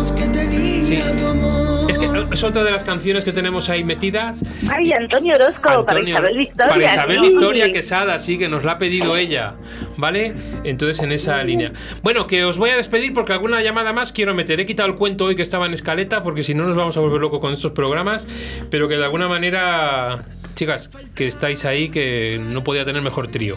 [0.02, 1.83] Es que que
[2.32, 4.42] es otra de las canciones que tenemos ahí metidas.
[4.68, 6.68] Ay, Antonio Orozco, para Isabel Victoria.
[6.68, 7.30] Para Isabel sí.
[7.30, 9.54] Victoria Quesada, sí, que nos la ha pedido ella.
[9.96, 10.34] ¿Vale?
[10.64, 11.72] Entonces en esa línea.
[12.02, 14.60] Bueno, que os voy a despedir porque alguna llamada más quiero meter.
[14.60, 17.00] He quitado el cuento hoy que estaba en escaleta porque si no nos vamos a
[17.00, 18.26] volver locos con estos programas.
[18.70, 20.24] Pero que de alguna manera,
[20.54, 23.56] chicas, que estáis ahí, que no podía tener mejor trío.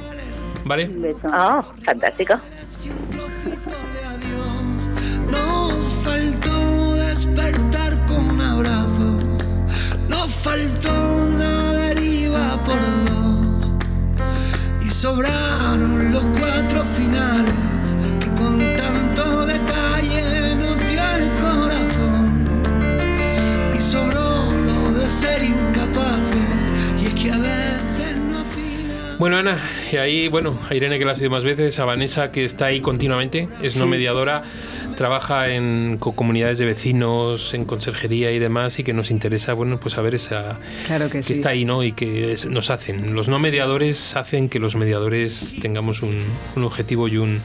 [0.65, 0.89] ¿Vale?
[1.23, 2.35] Ah, fantástico.
[14.87, 17.53] Y sobraron los cuatro finales
[18.21, 22.47] que con tanto detalle nos dio el corazón.
[23.77, 26.71] Y sobró lo de ser incapaces
[27.01, 28.45] y es que a veces no
[29.19, 29.57] Bueno, Ana,
[29.91, 32.67] y ahí, bueno, a Irene que la ha sido más veces, a Vanessa que está
[32.67, 33.89] ahí continuamente, es no Sí.
[33.89, 34.43] mediadora,
[34.97, 39.79] trabaja en co- comunidades de vecinos, en conserjería y demás, y que nos interesa, bueno,
[39.79, 41.33] pues saber esa Claro que sí.
[41.33, 41.83] está ahí, ¿no?
[41.83, 43.13] Y que es- nos hacen.
[43.15, 46.17] Los no mediadores hacen que los mediadores tengamos un,
[46.55, 47.41] un objetivo y un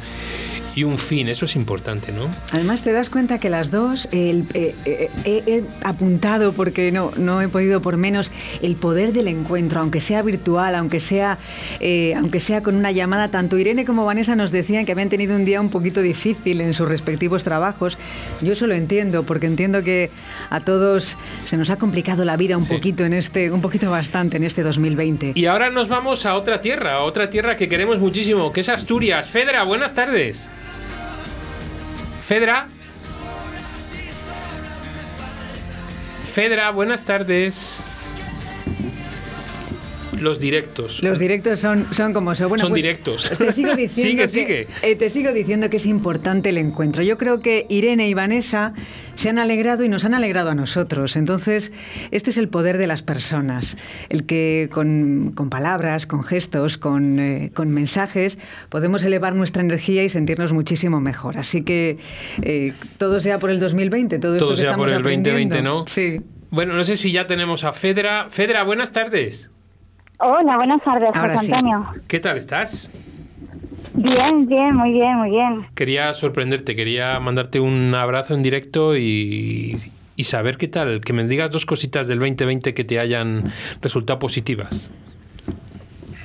[0.74, 1.28] y un fin.
[1.28, 2.28] Eso es importante, ¿no?
[2.50, 7.12] Además te das cuenta que las dos, el- eh, eh, eh, he apuntado porque no,
[7.16, 8.30] no he podido por menos
[8.62, 11.38] el poder del encuentro, aunque sea virtual, aunque sea,
[11.80, 15.36] eh, aunque sea con una llamada, tanto Irene como Vanessa nos decían que habían tenido
[15.36, 17.98] un día un poquito difícil en sus respectivos trabajos.
[18.40, 20.10] Yo eso lo entiendo, porque entiendo que
[20.50, 24.36] a todos se nos ha complicado la vida un poquito en este, un poquito bastante
[24.38, 25.32] en este 2020.
[25.34, 28.68] Y ahora nos vamos a otra tierra, a otra tierra que queremos muchísimo, que es
[28.68, 29.28] Asturias.
[29.28, 30.48] Fedra, buenas tardes.
[32.26, 32.68] Fedra.
[36.32, 37.82] Fedra, buenas tardes.
[40.22, 41.02] Los directos.
[41.02, 42.48] Los directos son, son como son.
[42.48, 43.30] Bueno, Son pues, directos.
[43.36, 44.90] Te sigo diciendo Sigue, que, sigue.
[44.90, 47.02] eh, te sigo diciendo que es importante el encuentro.
[47.02, 48.72] Yo creo que Irene y Vanessa
[49.16, 51.16] se han alegrado y nos han alegrado a nosotros.
[51.16, 51.72] Entonces,
[52.10, 53.76] este es el poder de las personas.
[54.08, 60.04] El que con, con palabras, con gestos, con, eh, con mensajes, podemos elevar nuestra energía
[60.04, 61.36] y sentirnos muchísimo mejor.
[61.38, 61.98] Así que
[62.42, 65.80] eh, todo sea por el 2020, todo, esto Todo que sea por el 2020, aprendiendo.
[65.80, 65.84] ¿no?
[65.86, 66.20] Sí.
[66.50, 68.26] Bueno, no sé si ya tenemos a Fedra.
[68.30, 69.50] Fedra, buenas tardes.
[70.24, 71.52] Hola, buenas tardes, Ahora José sí.
[71.52, 71.84] Antonio.
[72.06, 72.92] ¿Qué tal estás?
[73.94, 75.66] Bien, bien, muy bien, muy bien.
[75.74, 79.76] Quería sorprenderte, quería mandarte un abrazo en directo y,
[80.14, 83.50] y saber qué tal, que me digas dos cositas del 2020 que te hayan
[83.80, 84.92] resultado positivas.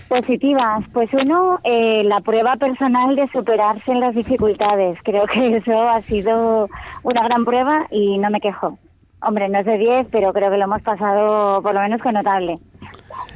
[0.10, 5.00] Positivas, pues uno, eh, la prueba personal de superarse en las dificultades.
[5.04, 6.70] Creo que eso ha sido
[7.02, 8.78] una gran prueba y no me quejo.
[9.24, 12.14] Hombre, no es de 10, pero creo que lo hemos pasado por lo menos con
[12.14, 12.60] notable.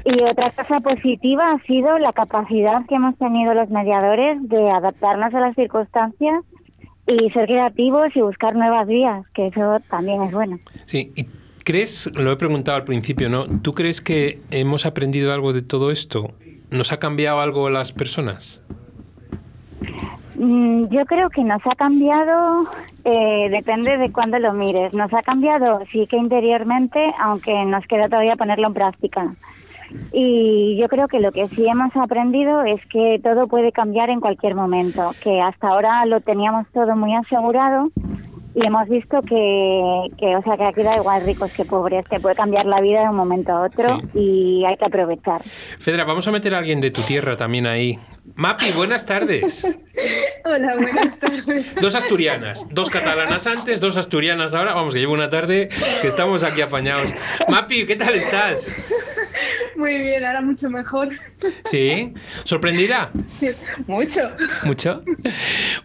[0.03, 5.33] Y otra cosa positiva ha sido la capacidad que hemos tenido los mediadores de adaptarnos
[5.33, 6.43] a las circunstancias
[7.07, 10.59] y ser creativos y buscar nuevas vías, que eso también es bueno.
[10.85, 11.27] Sí, y
[11.63, 13.45] ¿crees, lo he preguntado al principio, ¿no?
[13.61, 16.31] ¿Tú crees que hemos aprendido algo de todo esto?
[16.71, 18.63] ¿Nos ha cambiado algo las personas?
[20.35, 22.65] Mm, Yo creo que nos ha cambiado,
[23.03, 24.93] eh, depende de cuándo lo mires.
[24.93, 29.35] Nos ha cambiado, sí que interiormente, aunque nos queda todavía ponerlo en práctica.
[30.11, 34.19] Y yo creo que lo que sí hemos aprendido es que todo puede cambiar en
[34.19, 37.89] cualquier momento, que hasta ahora lo teníamos todo muy asegurado
[38.53, 42.19] y hemos visto que, que o sea, que aquí da igual ricos que pobres, que
[42.19, 45.41] puede cambiar la vida de un momento a otro y hay que aprovechar.
[45.79, 47.97] Fedra, vamos a meter a alguien de tu tierra también ahí.
[48.35, 49.65] Mapi, buenas tardes.
[50.45, 51.75] Hola, buenas tardes.
[51.75, 54.73] Dos asturianas, dos catalanas antes, dos asturianas ahora.
[54.73, 55.69] Vamos, que llevo una tarde
[56.01, 57.13] que estamos aquí apañados.
[57.47, 58.75] Mapi, ¿qué tal estás?
[59.75, 61.09] Muy bien, ahora mucho mejor.
[61.65, 62.13] ¿Sí?
[62.43, 63.11] ¿Sorprendida?
[63.87, 64.31] Mucho.
[64.63, 65.03] ¿Mucho?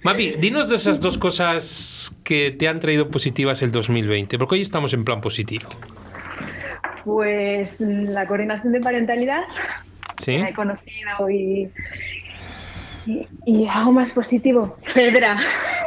[0.03, 4.63] Mapi, dinos de esas dos cosas que te han traído positivas el 2020, porque hoy
[4.63, 5.69] estamos en plan positivo.
[7.05, 9.43] Pues la coordinación de parentalidad
[10.19, 10.39] ¿Sí?
[10.39, 11.71] la he conocido y,
[13.07, 14.77] y, y algo más positivo.
[14.85, 15.37] Fedra.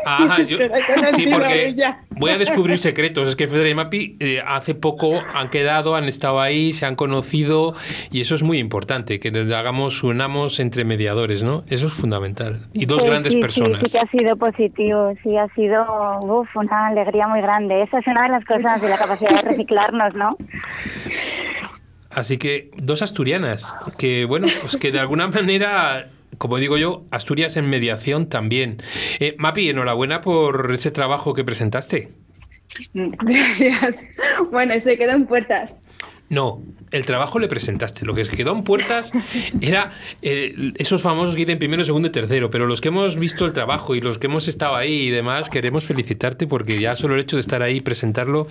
[0.05, 0.57] Ajá, yo-
[1.15, 1.75] sí, porque
[2.11, 3.27] voy a descubrir secretos.
[3.27, 6.95] Es que Fedra y Mapi eh, hace poco han quedado, han estado ahí, se han
[6.95, 7.75] conocido
[8.11, 11.63] y eso es muy importante, que nos hagamos, unamos entre mediadores, ¿no?
[11.69, 12.67] Eso es fundamental.
[12.73, 13.79] Y dos Sí, grandes sí, personas.
[13.81, 15.85] Sí, sí que ha sido positivo, sí ha sido
[16.21, 17.83] uf, una alegría muy grande.
[17.83, 20.37] Esa es una de las cosas de la capacidad de reciclarnos, ¿no?
[22.11, 26.09] Así que dos asturianas, que bueno, pues que de alguna manera,
[26.39, 28.81] como digo yo, Asturias en mediación también.
[29.19, 32.09] Eh, Mapi, enhorabuena por ese trabajo que presentaste.
[32.93, 34.05] Gracias.
[34.51, 35.79] Bueno, eso queda en puertas.
[36.29, 36.61] No,
[36.91, 38.05] el trabajo le presentaste.
[38.05, 39.11] Lo que quedó en puertas
[39.61, 42.51] era eh, esos famosos que dicen primero, segundo y tercero.
[42.51, 45.49] Pero los que hemos visto el trabajo y los que hemos estado ahí y demás,
[45.49, 48.47] queremos felicitarte porque ya solo el hecho de estar ahí y presentarlo,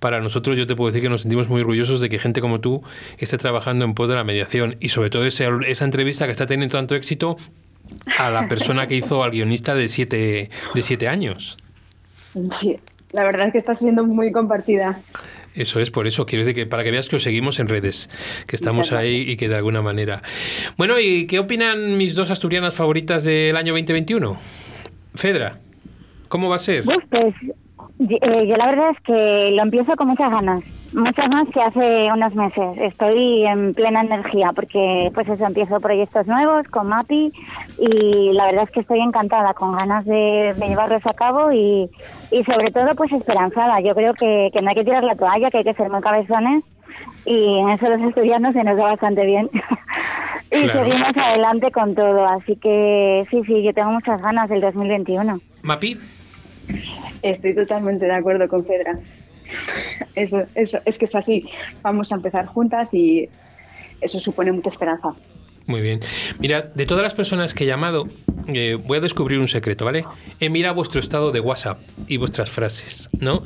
[0.00, 2.60] para nosotros yo te puedo decir que nos sentimos muy orgullosos de que gente como
[2.60, 2.82] tú
[3.18, 6.46] esté trabajando en pos de la mediación y sobre todo ese- esa entrevista que está
[6.46, 7.36] teniendo tanto éxito
[8.18, 11.58] a la persona que hizo al guionista de siete, de siete años.
[12.58, 12.78] Sí,
[13.12, 15.00] la verdad es que está siendo muy compartida.
[15.54, 18.08] Eso es, por eso quiero decir que para que veas que os seguimos en redes,
[18.46, 20.22] que estamos ahí y que de alguna manera.
[20.78, 24.38] Bueno, ¿y qué opinan mis dos asturianas favoritas del año 2021?
[25.14, 25.58] Fedra,
[26.28, 26.84] ¿cómo va a ser?
[26.84, 27.34] Pues, pues
[27.98, 30.60] eh, yo la verdad es que lo empiezo con muchas ganas,
[30.94, 32.78] muchas más que hace unos meses.
[32.80, 37.32] Estoy en plena energía porque pues eso, empiezo proyectos nuevos con MAPI
[37.78, 41.88] y la verdad es que estoy encantada, con ganas de, de llevarlos a cabo y,
[42.30, 43.80] y sobre todo pues esperanzada.
[43.80, 46.00] Yo creo que, que no hay que tirar la toalla, que hay que ser muy
[46.00, 46.64] cabezones
[47.24, 49.48] y en eso los estudiantes se nos da bastante bien.
[50.50, 50.84] y Claro.
[50.84, 55.38] seguimos adelante con todo, así que sí, sí, yo tengo muchas ganas del 2021.
[55.62, 55.96] Mapi,
[57.22, 58.98] Estoy totalmente de acuerdo con Fedra.
[60.14, 61.44] Eso, eso, es que es así.
[61.82, 63.28] Vamos a empezar juntas y
[64.00, 65.14] eso supone mucha esperanza.
[65.66, 66.00] muy bien.
[66.38, 68.08] Mira, de todas las personas que he llamado,
[68.48, 70.04] eh, voy a descubrir un secreto, ¿vale?
[70.40, 73.44] He mirado vuestro estado de WhatsApp y vuestras frases, ¿no?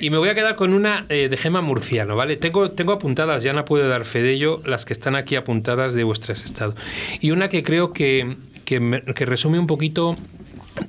[0.00, 2.36] Y me voy a quedar con una eh, de Gema Murciano, ¿vale?
[2.36, 5.94] Tengo, tengo apuntadas, ya no puedo dar fe de ello, las que están aquí apuntadas
[5.94, 6.74] de vuestras estados.
[7.20, 10.16] Y una que creo que, que resume un poquito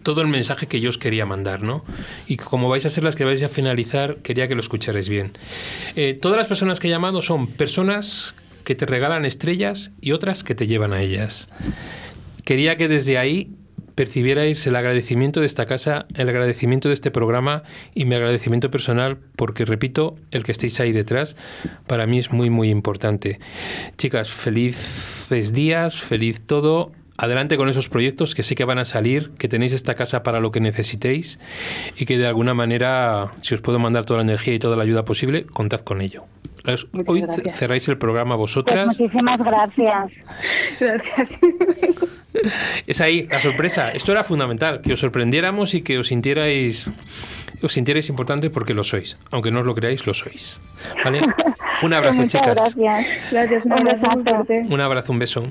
[0.03, 1.83] todo el mensaje que yo os quería mandar, ¿no?
[2.27, 5.31] Y como vais a ser las que vais a finalizar, quería que lo escucharais bien.
[5.95, 10.43] Eh, todas las personas que he llamado son personas que te regalan estrellas y otras
[10.43, 11.49] que te llevan a ellas.
[12.43, 13.51] Quería que desde ahí
[13.95, 17.63] percibierais el agradecimiento de esta casa, el agradecimiento de este programa
[17.93, 21.37] y mi agradecimiento personal, porque repito, el que estéis ahí detrás,
[21.87, 23.39] para mí es muy, muy importante.
[23.97, 26.91] Chicas, felices días, feliz todo.
[27.17, 30.39] Adelante con esos proyectos que sé que van a salir, que tenéis esta casa para
[30.41, 31.39] lo que necesitéis
[31.97, 34.83] y que de alguna manera, si os puedo mandar toda la energía y toda la
[34.83, 36.25] ayuda posible, contad con ello.
[36.65, 37.57] Muchas Hoy gracias.
[37.57, 38.87] cerráis el programa Pues vosotras.
[38.87, 40.11] muchísimas gracias.
[40.79, 41.31] Gracias.
[42.87, 43.91] Es ahí la sorpresa.
[43.91, 46.91] Esto era fundamental, que os sorprendiéramos y que os sintierais,
[47.61, 49.17] os sintierais importantes porque lo sois.
[49.31, 50.59] Aunque no os lo creáis, lo sois.
[51.05, 51.21] ¿Vale?
[51.85, 52.75] Un abrazo, Muchas chicas.
[52.75, 53.07] gracias.
[53.31, 54.35] Gracias, un Un abrazo muy besazo.
[54.45, 54.65] fuerte.
[54.73, 55.47] Un abrazo, un beso.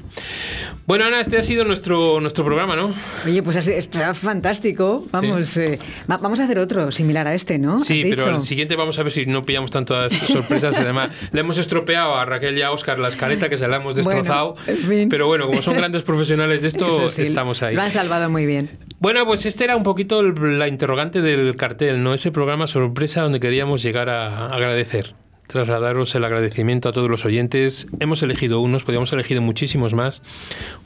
[0.87, 2.93] Bueno, Ana, este ha sido nuestro, nuestro programa, ¿no?
[3.25, 5.05] Oye, pues está fantástico.
[5.11, 5.79] Vamos, eh,
[6.11, 7.81] va- vamos a hacer otro similar a este, ¿no?
[7.81, 10.77] Sí, pero el siguiente vamos a ver si no pillamos tantas sorpresas.
[10.77, 13.95] Además, le hemos estropeado a Raquel y a Oscar la escaleta que se la hemos
[13.97, 14.55] destrozado.
[14.67, 15.09] Bueno, en fin.
[15.09, 17.75] Pero bueno, como son grandes profesionales de esto, sí, estamos ahí.
[17.75, 18.71] Lo han salvado muy bien.
[18.99, 22.13] Bueno, pues este era un poquito el- la interrogante del cartel, ¿no?
[22.13, 25.15] Ese programa sorpresa donde queríamos llegar a agradecer.
[25.47, 27.87] Trasladaros el agradecimiento a todos los oyentes.
[28.01, 30.23] Hemos elegido unos, podríamos haber elegido muchísimos más,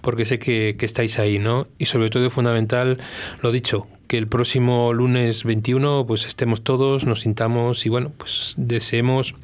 [0.01, 1.67] porque sé que, que estáis ahí, ¿no?
[1.79, 2.99] Y sobre todo fundamental,
[3.41, 8.55] lo dicho, que el próximo lunes 21 pues estemos todos, nos sintamos y bueno, pues
[8.57, 9.35] deseemos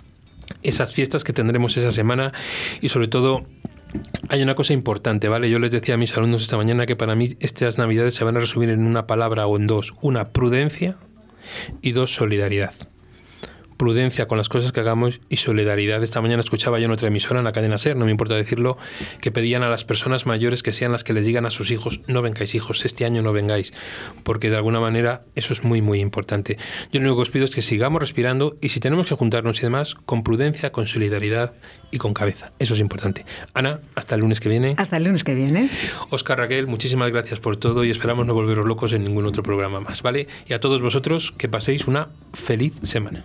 [0.62, 2.32] esas fiestas que tendremos esa semana
[2.80, 3.44] y sobre todo
[4.28, 5.50] hay una cosa importante, ¿vale?
[5.50, 8.36] Yo les decía a mis alumnos esta mañana que para mí estas navidades se van
[8.36, 9.94] a resumir en una palabra o en dos.
[10.00, 10.96] Una, prudencia
[11.82, 12.74] y dos, solidaridad.
[13.76, 16.02] Prudencia con las cosas que hagamos y solidaridad.
[16.02, 18.78] Esta mañana escuchaba yo en otra emisora, en la cadena SER, no me importa decirlo,
[19.20, 22.00] que pedían a las personas mayores que sean las que les digan a sus hijos,
[22.06, 23.72] no vengáis hijos, este año no vengáis,
[24.22, 26.56] porque de alguna manera eso es muy, muy importante.
[26.92, 29.58] Yo lo único que os pido es que sigamos respirando y si tenemos que juntarnos
[29.58, 31.52] y demás, con prudencia, con solidaridad
[31.90, 32.52] y con cabeza.
[32.58, 33.24] Eso es importante.
[33.54, 34.74] Ana, hasta el lunes que viene.
[34.76, 35.70] Hasta el lunes que viene.
[36.10, 39.80] Oscar Raquel, muchísimas gracias por todo y esperamos no volveros locos en ningún otro programa
[39.80, 40.28] más, ¿vale?
[40.46, 43.24] Y a todos vosotros que paséis una feliz semana.